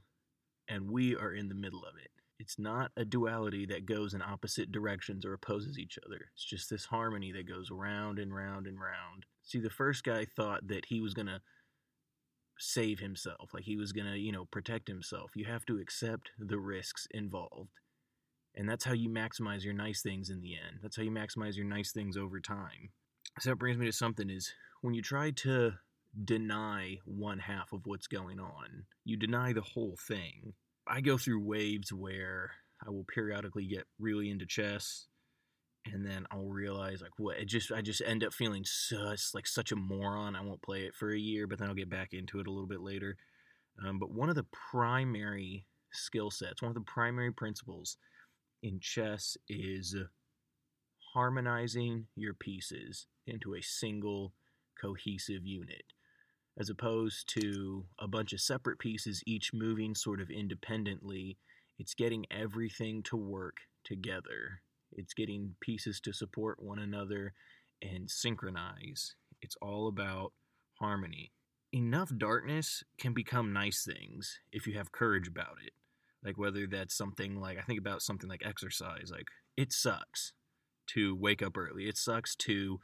and 0.68 0.90
we 0.90 1.16
are 1.16 1.34
in 1.34 1.50
the 1.50 1.56
middle 1.56 1.84
of 1.84 1.96
it. 2.04 2.12
It's 2.40 2.60
not 2.60 2.92
a 2.98 3.06
duality 3.06 3.66
that 3.68 3.86
goes 3.86 4.14
in 4.14 4.22
opposite 4.22 4.72
directions 4.72 5.26
or 5.26 5.34
opposes 5.34 5.80
each 5.80 5.98
other. 6.06 6.30
It's 6.34 6.44
just 6.44 6.70
this 6.70 6.86
harmony 6.86 7.32
that 7.32 7.48
goes 7.48 7.70
round 7.72 8.20
and 8.20 8.36
round 8.36 8.68
and 8.68 8.78
round. 8.78 9.26
See 9.42 9.60
the 9.60 9.70
first 9.70 10.04
guy 10.04 10.26
thought 10.26 10.68
that 10.68 10.86
he 10.86 11.00
was 11.00 11.14
gonna 11.14 11.42
save 12.58 13.00
himself 13.00 13.50
like 13.54 13.64
he 13.64 13.76
was 13.76 13.92
going 13.92 14.08
to 14.08 14.18
you 14.18 14.32
know 14.32 14.46
protect 14.46 14.88
himself. 14.88 15.32
You 15.36 15.46
have 15.46 15.66
to 15.66 15.80
accept 15.80 16.32
the 16.40 16.60
risks 16.60 17.08
involved 17.12 17.80
and 18.56 18.70
that's 18.70 18.86
how 18.86 18.94
you 18.94 19.10
maximize 19.10 19.64
your 19.64 19.74
nice 19.74 20.02
things 20.02 20.30
in 20.30 20.42
the 20.42 20.54
end. 20.54 20.80
That's 20.82 20.96
how 20.96 21.04
you 21.04 21.12
maximize 21.12 21.56
your 21.58 21.66
nice 21.66 21.92
things 21.92 22.16
over 22.16 22.40
time. 22.40 22.90
So 23.40 23.50
that 23.50 23.58
brings 23.58 23.78
me 23.78 23.86
to 23.86 23.92
something 23.92 24.30
is 24.30 24.54
when 24.82 24.94
you 24.94 25.02
try 25.02 25.32
to 25.32 25.74
deny 26.24 27.00
one 27.04 27.40
half 27.40 27.74
of 27.74 27.82
what's 27.86 28.08
going 28.08 28.40
on 28.40 28.86
you 29.04 29.18
deny 29.18 29.52
the 29.52 29.62
whole 29.62 29.98
thing. 30.08 30.54
I 30.88 31.02
go 31.02 31.18
through 31.18 31.42
waves 31.42 31.92
where 31.92 32.52
i 32.86 32.90
will 32.90 33.06
periodically 33.06 33.66
get 33.66 33.86
really 34.00 34.30
into 34.30 34.46
chess 34.46 35.08
and 35.94 36.06
then 36.06 36.26
I'll 36.32 36.48
realize 36.50 37.02
like 37.02 37.18
what 37.18 37.38
it 37.38 37.46
just 37.46 37.72
I 37.72 37.82
just 37.82 38.02
end 38.06 38.24
up 38.24 38.34
feeling 38.34 38.64
such 38.66 39.34
like 39.34 39.48
such 39.48 39.72
a 39.72 39.76
moron. 39.76 40.36
I 40.36 40.42
won't 40.42 40.62
play 40.62 40.84
it 40.84 40.96
for 40.96 41.12
a 41.12 41.20
year, 41.20 41.48
but 41.48 41.60
then 41.60 41.68
I'll 41.70 41.76
get 41.76 41.90
back 41.90 42.14
into 42.14 42.40
it 42.40 42.48
a 42.48 42.52
little 42.52 42.68
bit 42.68 42.82
later. 42.82 43.18
Um, 43.86 44.00
but 44.00 44.12
one 44.12 44.30
of 44.30 44.36
the 44.36 44.46
primary 44.72 45.68
skill 45.94 46.32
sets, 46.32 46.62
one 46.62 46.70
of 46.70 46.76
the 46.76 46.82
primary 46.82 47.32
principles 47.34 47.98
in 48.64 48.80
chess 48.82 49.38
is 49.50 49.96
harmonizing 51.14 52.08
your 52.16 52.34
pieces 52.34 53.08
into 53.26 53.56
a 53.56 53.62
single 53.62 54.34
cohesive 54.80 55.46
unit. 55.46 55.94
as 56.60 56.70
opposed 56.70 57.30
to 57.30 57.86
a 58.00 58.08
bunch 58.08 58.34
of 58.34 58.42
separate 58.42 58.80
pieces, 58.80 59.24
each 59.28 59.54
moving 59.54 59.96
sort 59.96 60.22
of 60.22 60.30
independently. 60.32 61.38
It's 61.80 61.94
getting 61.96 62.26
everything 62.32 63.04
to 63.04 63.18
work 63.18 63.58
together. 63.86 64.62
It's 64.96 65.14
getting 65.14 65.56
pieces 65.62 66.00
to 66.02 66.14
support 66.14 66.62
one 66.62 66.80
another 66.80 67.34
and 67.82 68.10
synchronize. 68.10 69.16
It's 69.42 69.56
all 69.62 69.88
about 69.88 70.34
harmony. 70.80 71.32
Enough 71.74 72.12
darkness 72.18 72.84
can 72.98 73.14
become 73.14 73.54
nice 73.54 73.84
things 73.84 74.40
if 74.52 74.66
you 74.66 74.78
have 74.78 74.92
courage 74.92 75.28
about 75.28 75.58
it. 75.66 75.74
Like 76.24 76.38
whether 76.38 76.66
that's 76.68 76.98
something 76.98 77.40
like 77.40 77.58
I 77.60 77.62
think 77.62 77.80
about 77.80 78.02
something 78.02 78.30
like 78.30 78.42
exercise. 78.46 79.10
Like 79.12 79.28
it 79.58 79.72
sucks 79.72 80.34
to 80.88 81.16
wake 81.16 81.44
up 81.44 81.58
early. 81.58 81.88
It 81.88 81.98
sucks 81.98 82.36
to 82.38 82.80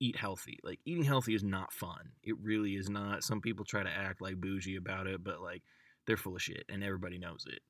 eat 0.00 0.16
healthy. 0.16 0.58
Like 0.62 0.78
eating 0.84 1.04
healthy 1.04 1.34
is 1.34 1.42
not 1.42 1.72
fun. 1.72 2.10
It 2.22 2.36
really 2.40 2.74
is 2.74 2.88
not. 2.88 3.24
Some 3.24 3.40
people 3.40 3.64
try 3.64 3.82
to 3.82 3.90
act 3.90 4.20
like 4.20 4.40
bougie 4.40 4.76
about 4.76 5.06
it, 5.06 5.24
but 5.24 5.40
like 5.40 5.62
they're 6.06 6.16
full 6.16 6.36
of 6.36 6.42
shit 6.42 6.64
and 6.68 6.84
everybody 6.84 7.18
knows 7.18 7.44
it. 7.48 7.60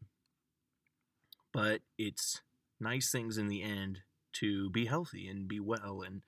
But 1.53 1.81
it's 1.97 2.41
nice 2.81 3.11
things 3.11 3.39
in 3.39 3.49
the 3.49 3.63
end 3.63 4.01
to 4.35 4.71
be 4.71 4.87
healthy 4.87 5.29
and 5.29 5.49
be 5.49 5.61
well 5.61 6.03
and 6.07 6.23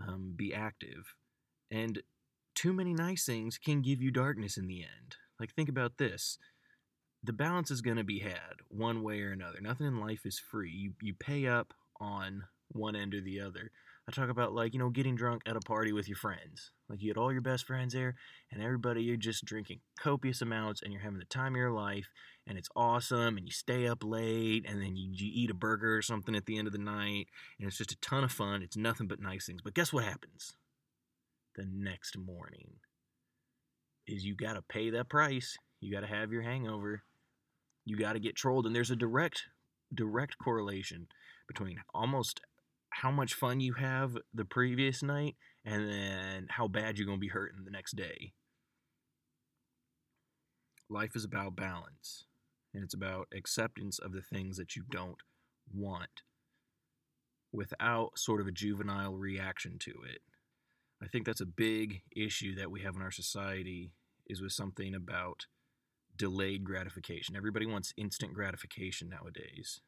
um, 0.00 0.34
be 0.36 0.54
active. 0.54 1.14
And 1.70 2.02
too 2.54 2.72
many 2.72 2.92
nice 2.92 3.24
things 3.24 3.58
can 3.58 3.82
give 3.82 4.02
you 4.02 4.10
darkness 4.10 4.56
in 4.56 4.66
the 4.66 4.82
end. 4.82 5.16
Like, 5.38 5.54
think 5.54 5.68
about 5.68 5.98
this 5.98 6.38
the 7.24 7.32
balance 7.32 7.70
is 7.70 7.80
going 7.80 7.96
to 7.96 8.04
be 8.04 8.18
had 8.18 8.60
one 8.68 9.02
way 9.02 9.20
or 9.20 9.30
another. 9.30 9.60
Nothing 9.60 9.86
in 9.86 10.00
life 10.00 10.26
is 10.26 10.38
free. 10.38 10.70
You, 10.70 10.92
you 11.00 11.14
pay 11.14 11.46
up 11.46 11.72
on 12.00 12.44
one 12.68 12.96
end 12.96 13.14
or 13.14 13.20
the 13.20 13.40
other. 13.40 13.70
I 14.08 14.10
talk 14.10 14.30
about 14.30 14.52
like, 14.52 14.72
you 14.72 14.80
know, 14.80 14.90
getting 14.90 15.14
drunk 15.14 15.42
at 15.46 15.56
a 15.56 15.60
party 15.60 15.92
with 15.92 16.08
your 16.08 16.16
friends. 16.16 16.72
Like 16.88 17.00
you 17.00 17.08
had 17.08 17.16
all 17.16 17.32
your 17.32 17.40
best 17.40 17.66
friends 17.66 17.94
there 17.94 18.16
and 18.50 18.60
everybody 18.60 19.02
you're 19.02 19.16
just 19.16 19.44
drinking 19.44 19.80
copious 19.98 20.42
amounts 20.42 20.82
and 20.82 20.92
you're 20.92 21.02
having 21.02 21.20
the 21.20 21.24
time 21.24 21.54
of 21.54 21.58
your 21.58 21.70
life 21.70 22.08
and 22.46 22.58
it's 22.58 22.68
awesome 22.74 23.36
and 23.36 23.46
you 23.46 23.52
stay 23.52 23.86
up 23.86 24.02
late 24.02 24.64
and 24.68 24.82
then 24.82 24.96
you, 24.96 25.10
you 25.12 25.30
eat 25.32 25.50
a 25.50 25.54
burger 25.54 25.96
or 25.96 26.02
something 26.02 26.34
at 26.34 26.46
the 26.46 26.58
end 26.58 26.66
of 26.66 26.72
the 26.72 26.80
night 26.80 27.28
and 27.58 27.68
it's 27.68 27.78
just 27.78 27.92
a 27.92 28.00
ton 28.00 28.24
of 28.24 28.32
fun. 28.32 28.62
It's 28.62 28.76
nothing 28.76 29.06
but 29.06 29.20
nice 29.20 29.46
things. 29.46 29.62
But 29.62 29.74
guess 29.74 29.92
what 29.92 30.04
happens? 30.04 30.56
The 31.54 31.66
next 31.72 32.18
morning 32.18 32.72
is 34.08 34.24
you 34.24 34.34
got 34.34 34.54
to 34.54 34.62
pay 34.62 34.90
that 34.90 35.08
price. 35.08 35.56
You 35.80 35.92
got 35.92 36.00
to 36.00 36.12
have 36.12 36.32
your 36.32 36.42
hangover. 36.42 37.04
You 37.84 37.96
got 37.96 38.14
to 38.14 38.20
get 38.20 38.34
trolled 38.34 38.66
and 38.66 38.74
there's 38.74 38.90
a 38.90 38.96
direct 38.96 39.44
direct 39.94 40.38
correlation 40.38 41.06
between 41.46 41.78
almost 41.94 42.40
how 42.92 43.10
much 43.10 43.34
fun 43.34 43.60
you 43.60 43.74
have 43.74 44.16
the 44.34 44.44
previous 44.44 45.02
night 45.02 45.36
and 45.64 45.88
then 45.88 46.46
how 46.50 46.68
bad 46.68 46.98
you're 46.98 47.06
going 47.06 47.18
to 47.18 47.20
be 47.20 47.28
hurting 47.28 47.64
the 47.64 47.70
next 47.70 47.96
day. 47.96 48.32
Life 50.90 51.16
is 51.16 51.24
about 51.24 51.56
balance, 51.56 52.26
and 52.74 52.84
it's 52.84 52.94
about 52.94 53.28
acceptance 53.34 53.98
of 53.98 54.12
the 54.12 54.20
things 54.20 54.56
that 54.58 54.76
you 54.76 54.82
don't 54.90 55.16
want 55.72 56.22
without 57.52 58.18
sort 58.18 58.40
of 58.40 58.46
a 58.46 58.52
juvenile 58.52 59.14
reaction 59.14 59.78
to 59.78 59.90
it. 59.90 60.20
I 61.02 61.06
think 61.06 61.26
that's 61.26 61.40
a 61.40 61.46
big 61.46 62.02
issue 62.14 62.54
that 62.56 62.70
we 62.70 62.82
have 62.82 62.94
in 62.96 63.02
our 63.02 63.10
society 63.10 63.92
is 64.26 64.40
with 64.40 64.52
something 64.52 64.94
about 64.94 65.46
delayed 66.16 66.64
gratification. 66.64 67.36
Everybody 67.36 67.66
wants 67.66 67.92
instant 67.96 68.34
gratification 68.34 69.08
nowadays. 69.08 69.80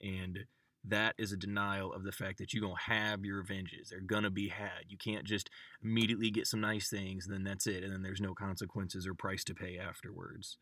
And 0.00 0.40
that 0.84 1.14
is 1.16 1.32
a 1.32 1.36
denial 1.36 1.92
of 1.92 2.02
the 2.02 2.12
fact 2.12 2.38
that 2.38 2.52
you're 2.52 2.62
going 2.62 2.76
to 2.76 2.92
have 2.92 3.24
your 3.24 3.38
revenges. 3.38 3.90
They're 3.90 4.00
going 4.00 4.24
to 4.24 4.30
be 4.30 4.48
had. 4.48 4.86
You 4.88 4.98
can't 4.98 5.24
just 5.24 5.48
immediately 5.82 6.30
get 6.30 6.46
some 6.46 6.60
nice 6.60 6.88
things 6.88 7.26
and 7.26 7.34
then 7.34 7.44
that's 7.44 7.66
it. 7.66 7.84
And 7.84 7.92
then 7.92 8.02
there's 8.02 8.20
no 8.20 8.34
consequences 8.34 9.06
or 9.06 9.14
price 9.14 9.44
to 9.44 9.54
pay 9.54 9.78
afterwards. 9.78 10.58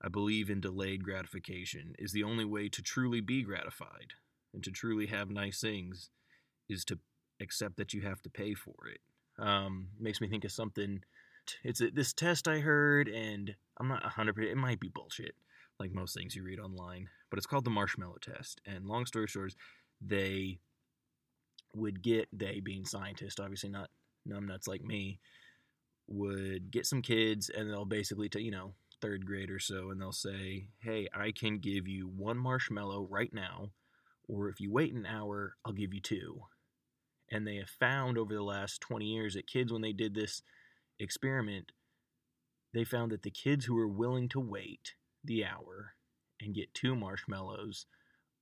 I 0.00 0.08
believe 0.08 0.48
in 0.48 0.60
delayed 0.60 1.02
gratification 1.02 1.94
is 1.98 2.12
the 2.12 2.22
only 2.22 2.44
way 2.44 2.68
to 2.68 2.82
truly 2.82 3.20
be 3.20 3.42
gratified 3.42 4.12
and 4.54 4.62
to 4.62 4.70
truly 4.70 5.06
have 5.06 5.30
nice 5.30 5.60
things 5.60 6.10
is 6.68 6.84
to 6.84 6.98
accept 7.40 7.76
that 7.76 7.92
you 7.92 8.02
have 8.02 8.22
to 8.22 8.30
pay 8.30 8.54
for 8.54 8.74
it. 8.92 9.00
Um, 9.42 9.88
makes 9.98 10.20
me 10.20 10.28
think 10.28 10.44
of 10.44 10.52
something. 10.52 11.02
It's 11.64 11.80
a, 11.80 11.90
this 11.90 12.12
test 12.12 12.46
I 12.46 12.58
heard, 12.58 13.08
and 13.08 13.56
I'm 13.80 13.88
not 13.88 14.02
100%, 14.02 14.38
it 14.44 14.56
might 14.56 14.78
be 14.78 14.88
bullshit 14.88 15.34
like 15.78 15.92
most 15.92 16.14
things 16.14 16.34
you 16.34 16.42
read 16.42 16.58
online. 16.58 17.08
But 17.30 17.38
it's 17.38 17.46
called 17.46 17.64
the 17.64 17.70
marshmallow 17.70 18.18
test. 18.20 18.60
And 18.66 18.86
long 18.86 19.06
story 19.06 19.26
short, 19.26 19.54
they 20.00 20.58
would 21.74 22.02
get 22.02 22.28
they 22.32 22.60
being 22.60 22.84
scientists, 22.84 23.40
obviously 23.40 23.70
not 23.70 23.90
numbnuts 24.28 24.66
like 24.68 24.82
me, 24.82 25.20
would 26.06 26.70
get 26.70 26.86
some 26.86 27.02
kids 27.02 27.50
and 27.50 27.70
they'll 27.70 27.84
basically 27.84 28.28
to 28.30 28.40
you 28.40 28.50
know 28.50 28.74
third 29.00 29.26
grade 29.26 29.50
or 29.50 29.60
so, 29.60 29.90
and 29.90 30.00
they'll 30.00 30.12
say, 30.12 30.68
"Hey, 30.80 31.08
I 31.14 31.32
can 31.32 31.58
give 31.58 31.86
you 31.86 32.08
one 32.08 32.38
marshmallow 32.38 33.06
right 33.08 33.32
now, 33.32 33.70
or 34.28 34.48
if 34.48 34.60
you 34.60 34.70
wait 34.70 34.92
an 34.94 35.06
hour, 35.06 35.56
I'll 35.64 35.72
give 35.72 35.94
you 35.94 36.00
two. 36.00 36.42
And 37.30 37.46
they 37.46 37.56
have 37.56 37.68
found 37.68 38.18
over 38.18 38.34
the 38.34 38.42
last 38.42 38.80
20 38.80 39.06
years 39.06 39.34
that 39.34 39.46
kids, 39.46 39.72
when 39.72 39.82
they 39.82 39.92
did 39.92 40.14
this 40.14 40.42
experiment, 40.98 41.72
they 42.72 42.84
found 42.84 43.12
that 43.12 43.22
the 43.22 43.30
kids 43.30 43.64
who 43.64 43.74
were 43.74 43.88
willing 43.88 44.28
to 44.30 44.40
wait 44.40 44.94
the 45.24 45.44
hour 45.44 45.94
and 46.40 46.54
get 46.54 46.72
two 46.74 46.94
marshmallows 46.94 47.86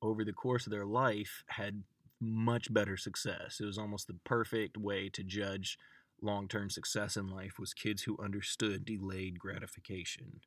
over 0.02 0.24
the 0.24 0.32
course 0.32 0.66
of 0.66 0.72
their 0.72 0.84
life 0.86 1.42
had 1.48 1.82
much 2.20 2.72
better 2.72 2.96
success. 2.96 3.58
It 3.60 3.66
was 3.66 3.78
almost 3.78 4.06
the 4.06 4.18
perfect 4.24 4.76
way 4.76 5.08
to 5.10 5.22
judge 5.22 5.78
long-term 6.22 6.70
success 6.70 7.16
in 7.16 7.28
life 7.28 7.58
was 7.58 7.74
kids 7.74 8.02
who 8.02 8.16
understood 8.22 8.84
delayed 8.84 9.38
gratification. 9.38 10.40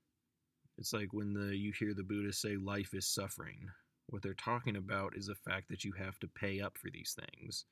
It's 0.77 0.93
like 0.93 1.09
when 1.11 1.33
the 1.33 1.55
you 1.55 1.73
hear 1.77 1.93
the 1.93 2.03
Buddhists 2.03 2.41
say 2.41 2.55
life 2.55 2.93
is 2.93 3.07
suffering. 3.07 3.67
What 4.07 4.23
they're 4.23 4.33
talking 4.33 4.75
about 4.75 5.15
is 5.15 5.27
the 5.27 5.35
fact 5.35 5.69
that 5.69 5.83
you 5.83 5.93
have 5.99 6.17
to 6.19 6.27
pay 6.27 6.61
up 6.61 6.77
for 6.77 6.89
these 6.89 7.15
things. 7.19 7.65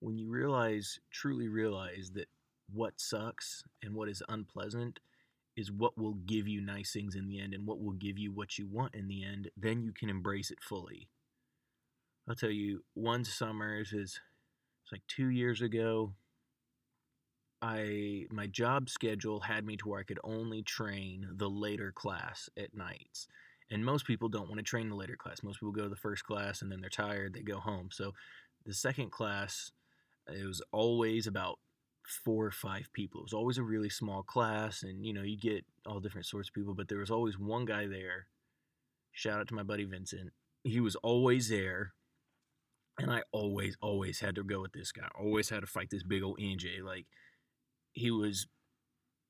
When 0.00 0.16
you 0.16 0.30
realize, 0.30 0.98
truly 1.10 1.48
realize 1.48 2.12
that 2.14 2.28
what 2.72 3.00
sucks 3.00 3.62
and 3.82 3.94
what 3.94 4.08
is 4.08 4.22
unpleasant 4.28 5.00
is 5.56 5.72
what 5.72 5.96
will 5.96 6.14
give 6.14 6.46
you 6.46 6.60
nice 6.60 6.92
things 6.92 7.14
in 7.14 7.26
the 7.26 7.40
end 7.40 7.54
and 7.54 7.66
what 7.66 7.80
will 7.80 7.92
give 7.92 8.18
you 8.18 8.30
what 8.30 8.58
you 8.58 8.66
want 8.66 8.94
in 8.94 9.08
the 9.08 9.24
end, 9.24 9.50
then 9.56 9.82
you 9.82 9.92
can 9.92 10.10
embrace 10.10 10.50
it 10.50 10.60
fully. 10.60 11.08
I'll 12.28 12.34
tell 12.34 12.50
you, 12.50 12.82
one 12.94 13.24
summer 13.24 13.80
is 13.80 13.92
it's 13.92 14.92
like 14.92 15.06
two 15.08 15.28
years 15.28 15.62
ago. 15.62 16.12
I 17.62 18.26
my 18.30 18.46
job 18.46 18.90
schedule 18.90 19.40
had 19.40 19.64
me 19.64 19.76
to 19.78 19.88
where 19.88 20.00
I 20.00 20.04
could 20.04 20.20
only 20.22 20.62
train 20.62 21.26
the 21.34 21.48
later 21.48 21.90
class 21.90 22.50
at 22.56 22.74
nights. 22.74 23.26
And 23.70 23.84
most 23.84 24.06
people 24.06 24.28
don't 24.28 24.48
want 24.48 24.58
to 24.58 24.62
train 24.62 24.90
the 24.90 24.94
later 24.94 25.16
class. 25.16 25.42
Most 25.42 25.58
people 25.58 25.72
go 25.72 25.84
to 25.84 25.88
the 25.88 25.96
first 25.96 26.24
class 26.24 26.62
and 26.62 26.70
then 26.70 26.80
they're 26.80 26.90
tired, 26.90 27.34
they 27.34 27.42
go 27.42 27.58
home. 27.58 27.88
So 27.90 28.12
the 28.64 28.74
second 28.74 29.10
class, 29.10 29.72
it 30.28 30.46
was 30.46 30.62
always 30.70 31.26
about 31.26 31.58
four 32.06 32.46
or 32.46 32.50
five 32.50 32.88
people. 32.92 33.20
It 33.20 33.24
was 33.24 33.32
always 33.32 33.58
a 33.58 33.62
really 33.62 33.90
small 33.90 34.22
class, 34.22 34.82
and 34.82 35.04
you 35.04 35.12
know, 35.12 35.22
you 35.22 35.36
get 35.38 35.64
all 35.86 36.00
different 36.00 36.26
sorts 36.26 36.48
of 36.48 36.54
people, 36.54 36.74
but 36.74 36.88
there 36.88 36.98
was 36.98 37.10
always 37.10 37.38
one 37.38 37.64
guy 37.64 37.86
there. 37.86 38.26
Shout 39.12 39.40
out 39.40 39.48
to 39.48 39.54
my 39.54 39.62
buddy 39.62 39.84
Vincent. 39.84 40.32
He 40.62 40.80
was 40.80 40.96
always 40.96 41.48
there, 41.48 41.92
and 42.98 43.10
I 43.10 43.22
always, 43.32 43.76
always 43.80 44.20
had 44.20 44.34
to 44.36 44.44
go 44.44 44.60
with 44.60 44.72
this 44.72 44.92
guy. 44.92 45.08
Always 45.18 45.48
had 45.48 45.60
to 45.60 45.66
fight 45.66 45.90
this 45.90 46.02
big 46.02 46.22
old 46.22 46.38
NJ. 46.38 46.82
Like, 46.82 47.06
he 47.92 48.10
was 48.10 48.46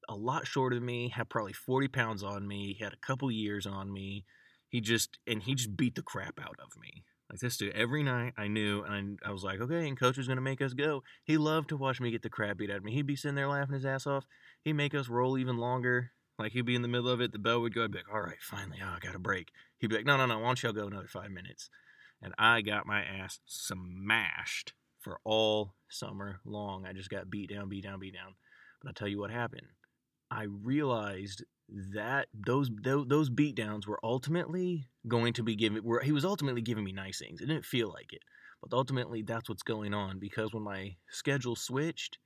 a 0.09 0.15
lot 0.15 0.47
shorter 0.47 0.77
than 0.77 0.87
me, 0.87 1.09
had 1.09 1.29
probably 1.29 1.53
40 1.53 1.89
pounds 1.89 2.23
on 2.23 2.47
me, 2.47 2.77
had 2.81 2.93
a 2.93 3.07
couple 3.07 3.31
years 3.31 3.67
on 3.67 3.93
me. 3.93 4.25
He 4.69 4.81
just, 4.81 5.19
and 5.27 5.43
he 5.43 5.55
just 5.55 5.77
beat 5.77 5.95
the 5.95 6.03
crap 6.03 6.41
out 6.41 6.57
of 6.63 6.81
me. 6.81 7.05
Like 7.31 7.41
this 7.41 7.57
dude, 7.57 7.75
every 7.75 8.03
night 8.03 8.35
I 8.37 8.47
knew, 8.47 8.83
and 8.83 9.19
I, 9.25 9.29
I 9.29 9.33
was 9.33 9.43
like, 9.43 9.61
okay, 9.61 9.89
and 9.89 9.99
coach 9.99 10.17
was 10.17 10.29
gonna 10.29 10.41
make 10.41 10.63
us 10.63 10.75
go. 10.75 11.03
He 11.25 11.39
loved 11.39 11.71
to 11.71 11.77
watch 11.77 12.01
me 12.01 12.11
get 12.11 12.23
the 12.23 12.31
crap 12.31 12.59
beat 12.59 12.71
out 12.71 12.79
of 12.79 12.85
me. 12.85 12.93
He'd 12.93 13.07
be 13.07 13.17
sitting 13.17 13.35
there 13.35 13.49
laughing 13.49 13.75
his 13.75 13.85
ass 13.85 14.07
off. 14.07 14.27
He'd 14.63 14.75
make 14.75 14.95
us 14.95 15.09
roll 15.09 15.37
even 15.37 15.59
longer. 15.59 16.13
Like 16.39 16.53
he'd 16.53 16.67
be 16.67 16.75
in 16.75 16.83
the 16.83 16.89
middle 16.89 17.09
of 17.09 17.21
it, 17.21 17.33
the 17.33 17.39
bell 17.39 17.61
would 17.63 17.75
go. 17.75 17.85
I'd 17.85 17.93
be 17.93 17.99
like, 17.99 18.13
all 18.13 18.21
right, 18.21 18.41
finally, 18.41 18.79
oh, 18.83 18.95
I 18.97 18.99
got 19.01 19.15
a 19.15 19.19
break. 19.19 19.51
He'd 19.79 19.89
be 19.89 19.97
like, 19.97 20.07
no, 20.07 20.17
no, 20.17 20.27
no, 20.27 20.39
why 20.39 20.47
don't 20.47 20.63
y'all 20.63 20.73
go 20.73 20.87
another 20.87 21.09
five 21.09 21.31
minutes? 21.31 21.71
And 22.23 22.35
I 22.39 22.61
got 22.61 22.87
my 22.87 23.03
ass 23.03 23.41
smashed 23.47 24.75
for 25.01 25.19
all 25.25 25.75
summer 25.89 26.41
long. 26.45 26.87
I 26.87 26.93
just 26.93 27.11
got 27.11 27.31
beat 27.31 27.51
down, 27.51 27.69
beat 27.69 27.85
down, 27.85 28.01
beat 28.01 28.15
down. 28.15 28.35
But 28.83 28.89
I'll 28.89 28.95
tell 28.95 29.09
you 29.09 29.19
what 29.19 29.31
happened. 29.31 29.69
I 30.31 30.45
realized 30.45 31.45
that 31.69 32.29
those 32.33 32.71
those, 32.83 33.07
those 33.09 33.31
beatdowns 33.31 33.87
were 33.87 34.01
ultimately 34.03 34.89
going 35.09 35.33
to 35.35 35.43
be 35.43 35.57
given. 35.57 35.83
Were 35.83 36.01
he 36.01 36.13
was 36.13 36.25
ultimately 36.25 36.63
giving 36.63 36.85
me 36.85 36.93
nice 36.93 37.19
things. 37.19 37.41
It 37.41 37.47
didn't 37.47 37.65
feel 37.65 37.89
like 37.89 38.13
it, 38.13 38.23
but 38.63 38.77
ultimately 38.77 39.23
that's 39.23 39.49
what's 39.49 39.63
going 39.63 39.95
on 39.95 40.19
because 40.19 40.53
when 40.53 40.63
my 40.63 40.97
schedule 41.11 41.57
switched 41.57 42.19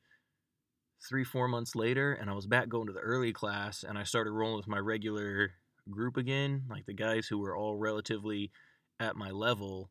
three 1.08 1.24
four 1.24 1.48
months 1.48 1.74
later, 1.74 2.12
and 2.12 2.28
I 2.28 2.34
was 2.34 2.46
back 2.46 2.68
going 2.68 2.86
to 2.88 2.92
the 2.92 3.00
early 3.00 3.32
class, 3.32 3.82
and 3.82 3.98
I 3.98 4.04
started 4.04 4.32
rolling 4.32 4.58
with 4.58 4.68
my 4.68 4.78
regular 4.78 5.52
group 5.88 6.16
again, 6.16 6.64
like 6.68 6.86
the 6.86 6.94
guys 6.94 7.26
who 7.26 7.38
were 7.38 7.56
all 7.56 7.76
relatively 7.76 8.50
at 8.98 9.16
my 9.16 9.30
level. 9.30 9.90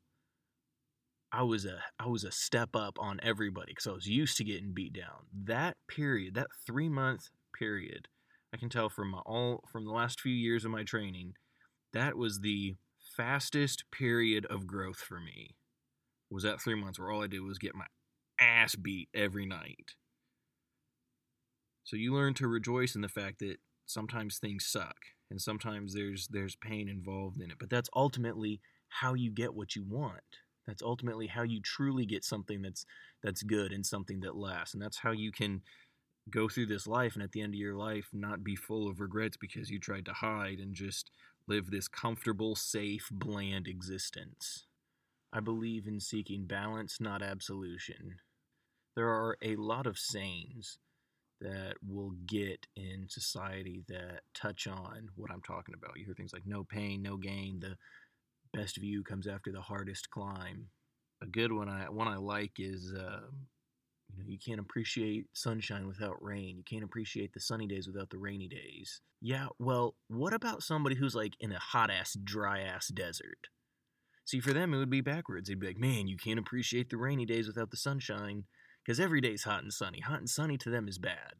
I 1.31 1.43
was 1.43 1.65
a 1.65 1.79
I 1.99 2.07
was 2.07 2.23
a 2.23 2.31
step 2.31 2.75
up 2.75 2.97
on 2.99 3.19
everybody 3.21 3.71
because 3.71 3.87
I 3.87 3.91
was 3.91 4.07
used 4.07 4.37
to 4.37 4.43
getting 4.43 4.73
beat 4.73 4.93
down. 4.93 5.27
That 5.45 5.77
period, 5.87 6.35
that 6.35 6.47
three 6.65 6.89
month 6.89 7.29
period. 7.57 8.07
I 8.53 8.57
can 8.57 8.69
tell 8.69 8.89
from 8.89 9.13
all 9.25 9.63
from 9.71 9.85
the 9.85 9.91
last 9.91 10.19
few 10.19 10.33
years 10.33 10.65
of 10.65 10.71
my 10.71 10.83
training, 10.83 11.35
that 11.93 12.17
was 12.17 12.39
the 12.39 12.75
fastest 13.15 13.83
period 13.91 14.45
of 14.47 14.67
growth 14.67 14.97
for 14.97 15.19
me. 15.19 15.55
Was 16.29 16.43
that 16.43 16.61
three 16.61 16.75
months 16.75 16.99
where 16.99 17.11
all 17.11 17.23
I 17.23 17.27
did 17.27 17.41
was 17.41 17.57
get 17.57 17.75
my 17.75 17.87
ass 18.39 18.75
beat 18.75 19.09
every 19.13 19.45
night. 19.45 19.95
So 21.83 21.95
you 21.95 22.13
learn 22.13 22.33
to 22.35 22.47
rejoice 22.47 22.95
in 22.95 23.01
the 23.01 23.09
fact 23.09 23.39
that 23.39 23.57
sometimes 23.85 24.37
things 24.37 24.65
suck 24.65 24.97
and 25.31 25.41
sometimes 25.41 25.93
there's 25.93 26.27
there's 26.27 26.55
pain 26.55 26.87
involved 26.87 27.41
in 27.41 27.51
it, 27.51 27.57
but 27.59 27.69
that's 27.69 27.89
ultimately 27.95 28.61
how 28.89 29.13
you 29.13 29.31
get 29.31 29.53
what 29.53 29.75
you 29.75 29.83
want. 29.83 30.21
That's 30.67 30.83
ultimately 30.83 31.27
how 31.27 31.41
you 31.43 31.61
truly 31.61 32.05
get 32.05 32.23
something 32.23 32.61
that's 32.61 32.85
that's 33.23 33.41
good 33.43 33.71
and 33.71 33.85
something 33.85 34.19
that 34.21 34.35
lasts. 34.35 34.73
And 34.73 34.83
that's 34.83 34.99
how 34.99 35.11
you 35.11 35.31
can 35.31 35.61
go 36.29 36.47
through 36.49 36.67
this 36.67 36.87
life 36.87 37.15
and 37.15 37.23
at 37.23 37.31
the 37.31 37.41
end 37.41 37.53
of 37.53 37.59
your 37.59 37.75
life 37.75 38.07
not 38.13 38.43
be 38.43 38.55
full 38.55 38.87
of 38.87 38.99
regrets 38.99 39.37
because 39.37 39.69
you 39.69 39.79
tried 39.79 40.05
to 40.05 40.13
hide 40.13 40.59
and 40.59 40.73
just 40.73 41.11
live 41.47 41.71
this 41.71 41.87
comfortable, 41.87 42.55
safe, 42.55 43.07
bland 43.11 43.67
existence. 43.67 44.67
I 45.33 45.39
believe 45.39 45.87
in 45.87 45.99
seeking 45.99 46.45
balance, 46.45 46.99
not 46.99 47.21
absolution. 47.21 48.17
There 48.95 49.09
are 49.09 49.37
a 49.41 49.55
lot 49.55 49.87
of 49.87 49.97
sayings 49.97 50.79
that 51.41 51.75
we'll 51.87 52.15
get 52.25 52.67
in 52.75 53.05
society 53.07 53.83
that 53.87 54.21
touch 54.33 54.67
on 54.67 55.09
what 55.15 55.31
I'm 55.31 55.41
talking 55.41 55.75
about. 55.75 55.97
You 55.97 56.05
hear 56.05 56.13
things 56.13 56.33
like 56.33 56.45
no 56.45 56.63
pain, 56.63 57.01
no 57.01 57.17
gain, 57.17 57.59
the 57.59 57.77
best 58.53 58.77
view 58.77 59.03
comes 59.03 59.27
after 59.27 59.51
the 59.51 59.61
hardest 59.61 60.09
climb. 60.09 60.67
A 61.21 61.25
good 61.25 61.51
one 61.51 61.69
I 61.69 61.89
one 61.89 62.07
I 62.07 62.17
like 62.17 62.53
is 62.57 62.93
uh, 62.97 63.27
you 64.09 64.17
know 64.17 64.25
you 64.27 64.37
can't 64.37 64.59
appreciate 64.59 65.27
sunshine 65.33 65.87
without 65.87 66.21
rain. 66.21 66.57
You 66.57 66.63
can't 66.63 66.83
appreciate 66.83 67.33
the 67.33 67.39
sunny 67.39 67.67
days 67.67 67.87
without 67.87 68.09
the 68.09 68.17
rainy 68.17 68.47
days. 68.47 69.01
Yeah, 69.21 69.47
well, 69.59 69.95
what 70.07 70.33
about 70.33 70.63
somebody 70.63 70.95
who's 70.95 71.15
like 71.15 71.33
in 71.39 71.51
a 71.51 71.59
hot 71.59 71.91
ass, 71.91 72.17
dry 72.23 72.61
ass 72.61 72.87
desert? 72.87 73.47
See, 74.25 74.39
for 74.39 74.53
them 74.53 74.73
it 74.73 74.77
would 74.77 74.89
be 74.89 75.01
backwards. 75.01 75.49
They'd 75.49 75.59
be 75.59 75.67
like, 75.67 75.77
man, 75.77 76.07
you 76.07 76.17
can't 76.17 76.39
appreciate 76.39 76.89
the 76.89 76.97
rainy 76.97 77.25
days 77.25 77.47
without 77.47 77.71
the 77.71 77.77
sunshine 77.77 78.43
because 78.85 78.99
every 78.99 79.21
day's 79.21 79.43
hot 79.43 79.63
and 79.63 79.73
sunny. 79.73 79.99
Hot 80.01 80.19
and 80.19 80.29
sunny 80.29 80.57
to 80.59 80.69
them 80.69 80.87
is 80.87 80.97
bad. 80.97 81.33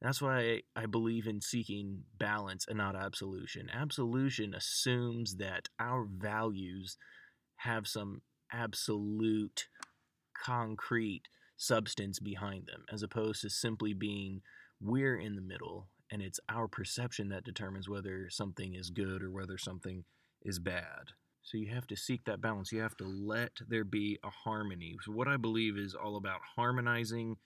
That's 0.00 0.20
why 0.20 0.62
I 0.74 0.86
believe 0.86 1.26
in 1.28 1.40
seeking 1.40 2.02
balance 2.18 2.66
and 2.66 2.78
not 2.78 2.96
absolution. 2.96 3.70
Absolution 3.72 4.52
assumes 4.52 5.36
that 5.36 5.68
our 5.78 6.04
values 6.04 6.96
have 7.58 7.86
some 7.86 8.22
absolute, 8.52 9.68
concrete 10.34 11.28
substance 11.62 12.18
behind 12.18 12.66
them, 12.66 12.84
as 12.92 13.02
opposed 13.02 13.42
to 13.42 13.50
simply 13.50 13.92
being 13.92 14.42
we're 14.80 15.16
in 15.16 15.36
the 15.36 15.42
middle 15.42 15.88
and 16.10 16.20
it's 16.20 16.40
our 16.48 16.68
perception 16.68 17.30
that 17.30 17.44
determines 17.44 17.88
whether 17.88 18.28
something 18.28 18.74
is 18.74 18.90
good 18.90 19.22
or 19.22 19.30
whether 19.30 19.56
something 19.56 20.04
is 20.42 20.58
bad. 20.58 21.12
So 21.42 21.56
you 21.56 21.72
have 21.74 21.86
to 21.86 21.96
seek 21.96 22.24
that 22.26 22.40
balance. 22.40 22.70
You 22.70 22.80
have 22.80 22.96
to 22.98 23.04
let 23.04 23.52
there 23.66 23.84
be 23.84 24.18
a 24.22 24.28
harmony. 24.28 24.96
So 25.02 25.12
what 25.12 25.26
I 25.26 25.38
believe 25.38 25.78
is 25.78 25.94
all 25.94 26.16
about 26.16 26.40
harmonizing 26.54 27.36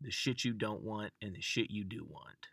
the 0.00 0.10
shit 0.10 0.44
you 0.44 0.52
don't 0.52 0.82
want 0.82 1.12
and 1.20 1.34
the 1.34 1.42
shit 1.42 1.70
you 1.70 1.84
do 1.84 2.06
want. 2.08 2.48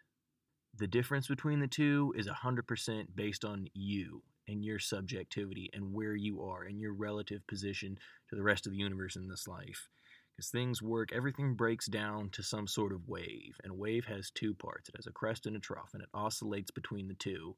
The 0.77 0.88
difference 0.88 1.27
between 1.27 1.62
the 1.62 1.67
two 1.67 2.13
is 2.17 2.27
100% 2.27 3.05
based 3.15 3.46
on 3.46 3.67
you 3.74 4.24
and 4.48 4.65
your 4.65 4.79
subjectivity 4.79 5.70
and 5.74 5.93
where 5.93 6.15
you 6.15 6.41
are 6.43 6.63
and 6.63 6.79
your 6.79 6.93
relative 6.93 7.46
position 7.48 7.98
to 8.29 8.36
the 8.36 8.43
rest 8.43 8.67
of 8.67 8.74
the 8.74 8.79
universe 8.79 9.15
in 9.15 9.29
this 9.29 9.48
life. 9.48 9.88
Because 10.35 10.49
things 10.49 10.81
work, 10.81 11.11
everything 11.13 11.53
breaks 11.53 11.85
down 11.85 12.29
to 12.31 12.41
some 12.41 12.67
sort 12.67 12.91
of 12.91 13.07
wave, 13.07 13.55
and 13.63 13.71
a 13.71 13.75
wave 13.75 14.05
has 14.05 14.31
two 14.31 14.55
parts 14.55 14.89
it 14.89 14.95
has 14.95 15.05
a 15.05 15.11
crest 15.11 15.45
and 15.45 15.55
a 15.55 15.59
trough, 15.59 15.91
and 15.93 16.01
it 16.01 16.09
oscillates 16.13 16.71
between 16.71 17.07
the 17.07 17.13
two. 17.13 17.55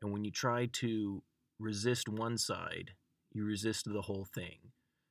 And 0.00 0.12
when 0.12 0.24
you 0.24 0.30
try 0.30 0.66
to 0.74 1.22
resist 1.58 2.08
one 2.08 2.38
side, 2.38 2.92
you 3.32 3.44
resist 3.44 3.86
the 3.86 4.02
whole 4.02 4.26
thing. 4.34 4.58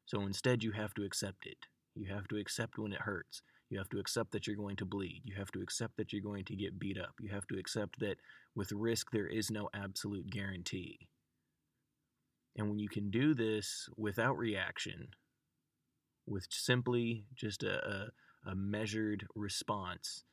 So 0.06 0.22
instead, 0.22 0.64
you 0.64 0.72
have 0.72 0.94
to 0.94 1.04
accept 1.04 1.46
it. 1.46 1.58
You 1.96 2.14
have 2.14 2.28
to 2.30 2.38
accept 2.38 2.78
when 2.78 2.94
it 2.94 3.02
hurts. 3.02 3.42
You 3.70 3.80
have 3.80 3.90
to 3.90 4.00
accept 4.00 4.32
that 4.32 4.46
you're 4.46 4.56
going 4.56 4.76
to 4.78 4.86
bleed. 4.86 5.24
You 5.26 5.36
have 5.36 5.52
to 5.52 5.62
accept 5.62 5.98
that 5.98 6.14
you're 6.14 6.22
going 6.22 6.46
to 6.46 6.56
get 6.56 6.80
beat 6.80 7.00
up. 7.00 7.16
You 7.20 7.30
have 7.30 7.48
to 7.48 7.58
accept 7.58 8.00
that 8.00 8.18
with 8.56 8.72
risk, 8.72 9.12
there 9.12 9.28
is 9.28 9.50
no 9.50 9.70
absolute 9.74 10.30
guarantee. 10.30 11.08
And 12.56 12.70
when 12.70 12.80
you 12.80 12.88
can 12.88 13.10
do 13.10 13.34
this 13.34 13.90
without 13.98 14.38
reaction, 14.38 15.10
with 16.26 16.48
simply 16.50 17.26
just 17.36 17.64
a, 17.64 17.88
a, 18.46 18.52
a 18.52 18.56
measured 18.56 19.26
response, 19.36 20.24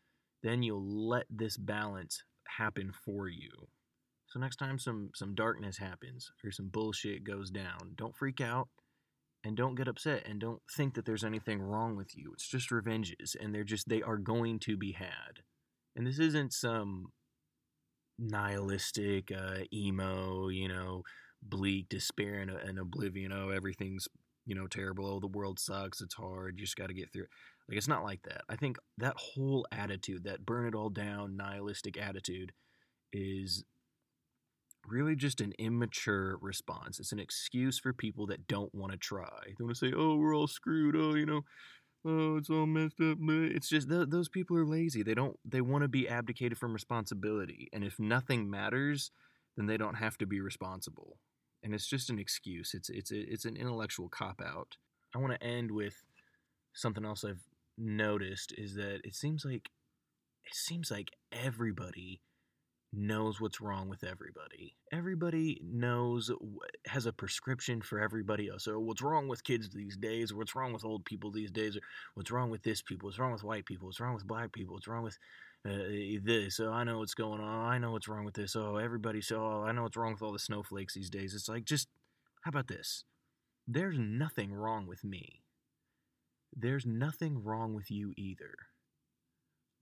then 0.43 0.63
you'll 0.63 1.09
let 1.09 1.27
this 1.31 1.57
balance 1.57 2.25
happen 2.59 2.93
for 3.05 3.29
you. 3.29 3.51
So 4.27 4.41
next 4.41 4.57
time 4.57 4.79
some 4.79 5.11
some 5.15 5.35
darkness 5.35 5.77
happens 5.77 6.33
or 6.43 6.51
some 6.51 6.69
bullshit 6.69 7.25
goes 7.25 7.51
down, 7.51 7.93
don't 7.97 8.17
freak 8.17 8.41
out 8.41 8.69
and 9.45 9.57
don't 9.57 9.75
get 9.75 9.89
upset 9.89 10.27
and 10.27 10.41
don't 10.41 10.63
think 10.75 10.95
that 10.95 11.05
there's 11.05 11.25
anything 11.25 11.61
wrong 11.61 11.97
with 11.97 12.17
you. 12.17 12.31
It's 12.33 12.49
just 12.49 12.71
revenges 12.71 13.37
and 13.39 13.55
they're 13.55 13.65
just 13.65 13.89
they 13.89 14.03
are 14.03 14.17
going 14.17 14.59
to 14.61 14.77
be 14.77 14.93
had. 14.93 15.43
And 15.95 16.07
this 16.07 16.19
isn't 16.19 16.55
some 16.55 17.09
nihilistic 18.19 19.31
uh, 19.31 19.65
emo, 19.73 20.49
you 20.49 20.69
know, 20.69 21.03
bleak 21.43 21.89
despair 21.89 22.37
and, 22.37 22.51
and 22.51 22.79
oblivion. 22.79 23.33
Oh, 23.33 23.51
everything's 23.51 24.09
you 24.47 24.55
know 24.55 24.67
terrible. 24.67 25.07
Oh, 25.07 25.21
the 25.21 25.27
world 25.27 25.59
sucks. 25.59 26.01
It's 26.01 26.15
hard. 26.15 26.59
You 26.59 26.65
just 26.65 26.77
got 26.77 26.89
to 26.89 26.95
get 26.95 27.13
through 27.13 27.25
it. 27.25 27.31
Like 27.69 27.79
it's 27.79 27.89
not 27.89 28.05
like 28.05 28.23
that. 28.25 28.43
I 28.49 28.57
think 28.57 28.77
that 28.99 29.15
whole 29.17 29.67
attitude, 29.73 30.25
that 30.25 30.45
burn 30.45 30.67
it 30.67 30.75
all 30.75 30.91
down 30.91 31.37
nihilistic 31.37 31.97
attitude, 31.97 32.53
is 33.13 33.65
really 34.89 35.15
just 35.15 35.41
an 35.41 35.53
immature 35.59 36.37
response. 36.41 36.99
It's 36.99 37.13
an 37.13 37.21
excuse 37.21 37.79
for 37.79 37.93
people 37.93 38.27
that 38.27 38.47
don't 38.47 38.75
want 38.75 38.93
to 38.93 38.99
try. 38.99 39.41
They 39.47 39.65
want 39.65 39.77
to 39.77 39.87
say, 39.87 39.93
"Oh, 39.97 40.17
we're 40.17 40.37
all 40.37 40.49
screwed. 40.49 40.97
Oh, 40.97 41.15
you 41.15 41.27
know, 41.27 41.43
oh, 42.05 42.37
it's 42.37 42.51
all 42.51 42.67
messed 42.67 43.01
up." 43.01 43.19
It's 43.21 43.69
just 43.69 43.89
th- 43.89 44.09
those 44.11 44.29
people 44.29 44.57
are 44.57 44.67
lazy. 44.67 45.03
They 45.03 45.15
don't. 45.15 45.39
They 45.45 45.61
want 45.61 45.83
to 45.83 45.89
be 45.89 46.09
abdicated 46.09 46.59
from 46.59 46.73
responsibility, 46.73 47.69
and 47.73 47.85
if 47.85 47.99
nothing 48.01 48.51
matters, 48.51 49.11
then 49.57 49.67
they 49.67 49.77
don't 49.77 49.97
have 49.97 50.19
to 50.19 50.27
be 50.27 50.41
responsible. 50.41 51.19
And 51.63 51.75
it's 51.75 51.87
just 51.87 52.11
an 52.11 52.19
excuse. 52.19 52.75
It's 52.75 52.89
it's 52.89 53.11
it's 53.13 53.45
an 53.45 53.57
intellectual 53.57 54.09
cop 54.09 54.41
out. 54.45 54.77
I 55.15 55.19
want 55.19 55.33
to 55.33 55.47
end 55.47 55.71
with 55.71 55.95
something 56.73 57.05
else 57.05 57.25
I've 57.25 57.45
noticed 57.79 58.53
is 58.57 58.75
that 58.75 59.01
it 59.05 59.15
seems 59.15 59.45
like 59.45 59.71
it 60.45 60.55
seems 60.55 60.91
like 60.91 61.11
everybody 61.31 62.21
knows 62.93 63.41
what's 63.41 63.61
wrong 63.61 63.89
with 63.89 64.05
everybody. 64.05 64.77
Everybody 64.93 65.61
knows, 65.65 66.31
has 66.87 67.07
a 67.07 67.13
prescription 67.13 67.81
for 67.81 67.99
everybody 67.99 68.49
else. 68.49 68.65
So, 68.65 68.79
what's 68.79 69.03
wrong 69.03 69.29
with 69.29 69.45
kids 69.45 69.71
these 69.71 69.97
days? 69.97 70.31
Or 70.31 70.37
what's 70.37 70.55
wrong 70.55 70.73
with 70.73 70.85
old 70.85 71.05
people 71.05 71.31
these 71.31 71.51
days? 71.51 71.77
Or 71.77 71.81
what's 72.15 72.31
wrong 72.31 72.51
with 72.51 72.63
this 72.63 72.83
people? 72.83 73.09
What's 73.09 73.19
wrong 73.19 73.33
with 73.33 73.45
white 73.45 73.65
people? 73.65 73.87
What's 73.87 74.01
wrong 74.01 74.15
with 74.15 74.27
black 74.27 74.53
people? 74.53 74.75
What's 74.75 74.89
wrong 74.89 75.03
with 75.03 75.19
uh, 75.69 76.23
this? 76.23 76.61
Oh, 76.61 76.71
I 76.71 76.85
know 76.85 76.99
what's 76.99 77.15
going 77.15 77.41
on. 77.41 77.73
I 77.73 77.79
know 77.79 77.93
what's 77.93 78.09
wrong 78.09 78.25
with 78.25 78.35
this. 78.35 78.57
Oh, 78.57 78.77
everybody. 78.77 79.21
So, 79.21 79.41
oh, 79.41 79.65
I 79.67 79.73
know 79.73 79.83
what's 79.83 79.97
wrong 79.97 80.13
with 80.13 80.23
all 80.23 80.33
the 80.33 80.39
snowflakes 80.39 80.95
these 80.95 81.11
days. 81.11 81.35
It's 81.35 81.49
like, 81.49 81.65
just, 81.65 81.89
how 82.43 82.51
about 82.51 82.69
this? 82.69 83.05
There's 83.67 83.99
nothing 83.99 84.53
wrong 84.53 84.87
with 84.87 85.05
me. 85.05 85.43
There's 86.55 86.85
nothing 86.85 87.43
wrong 87.43 87.75
with 87.75 87.91
you 87.91 88.13
either 88.17 88.55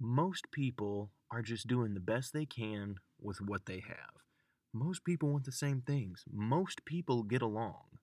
most 0.01 0.51
people 0.51 1.11
are 1.31 1.43
just 1.43 1.66
doing 1.66 1.95
the 1.95 2.01
best 2.01 2.33
they 2.33 2.47
can 2.47 2.97
with 3.21 3.40
what 3.40 3.66
they 3.66 3.83
have. 3.87 4.25
Most 4.73 5.05
people 5.05 5.31
want 5.31 5.45
the 5.45 5.53
same 5.53 5.83
things. 5.83 6.25
Most 6.33 6.85
people 6.85 7.23
get 7.23 7.43
along. 7.43 7.99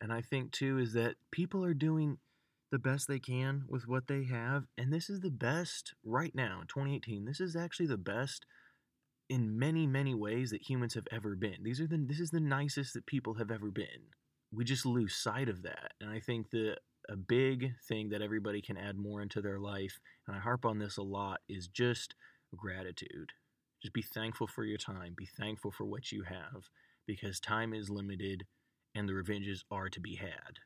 And 0.00 0.12
I 0.12 0.22
think, 0.22 0.52
too, 0.52 0.78
is 0.78 0.92
that 0.92 1.16
people 1.30 1.64
are 1.64 1.74
doing 1.74 2.18
the 2.70 2.78
best 2.78 3.08
they 3.08 3.18
can 3.18 3.64
with 3.68 3.88
what 3.88 4.06
they 4.06 4.24
have. 4.24 4.64
And 4.78 4.92
this 4.92 5.10
is 5.10 5.20
the 5.20 5.30
best 5.30 5.94
right 6.04 6.34
now 6.34 6.60
in 6.60 6.66
2018. 6.68 7.24
This 7.24 7.40
is 7.40 7.56
actually 7.56 7.86
the 7.86 7.98
best 7.98 8.46
in 9.28 9.58
many, 9.58 9.86
many 9.86 10.14
ways 10.14 10.50
that 10.50 10.68
humans 10.68 10.94
have 10.94 11.06
ever 11.12 11.36
been. 11.36 11.62
These 11.62 11.80
are 11.80 11.86
the, 11.86 12.04
this 12.08 12.20
is 12.20 12.30
the 12.30 12.40
nicest 12.40 12.94
that 12.94 13.06
people 13.06 13.34
have 13.34 13.50
ever 13.50 13.70
been. 13.70 14.10
We 14.52 14.64
just 14.64 14.86
lose 14.86 15.14
sight 15.14 15.48
of 15.48 15.62
that. 15.62 15.92
And 16.00 16.10
I 16.10 16.20
think 16.20 16.50
that 16.50 16.78
a 17.08 17.16
big 17.16 17.72
thing 17.88 18.10
that 18.10 18.22
everybody 18.22 18.60
can 18.60 18.76
add 18.76 18.96
more 18.96 19.22
into 19.22 19.40
their 19.40 19.58
life, 19.58 20.00
and 20.26 20.36
I 20.36 20.40
harp 20.40 20.64
on 20.64 20.78
this 20.78 20.96
a 20.96 21.02
lot, 21.02 21.40
is 21.48 21.68
just 21.68 22.14
gratitude. 22.56 23.30
Just 23.82 23.94
be 23.94 24.02
thankful 24.02 24.46
for 24.46 24.64
your 24.64 24.78
time. 24.78 25.14
Be 25.16 25.28
thankful 25.38 25.70
for 25.70 25.84
what 25.84 26.12
you 26.12 26.24
have 26.24 26.68
because 27.06 27.40
time 27.40 27.72
is 27.72 27.88
limited 27.88 28.44
and 28.94 29.08
the 29.08 29.14
revenges 29.14 29.64
are 29.70 29.88
to 29.88 30.00
be 30.00 30.16
had. 30.16 30.58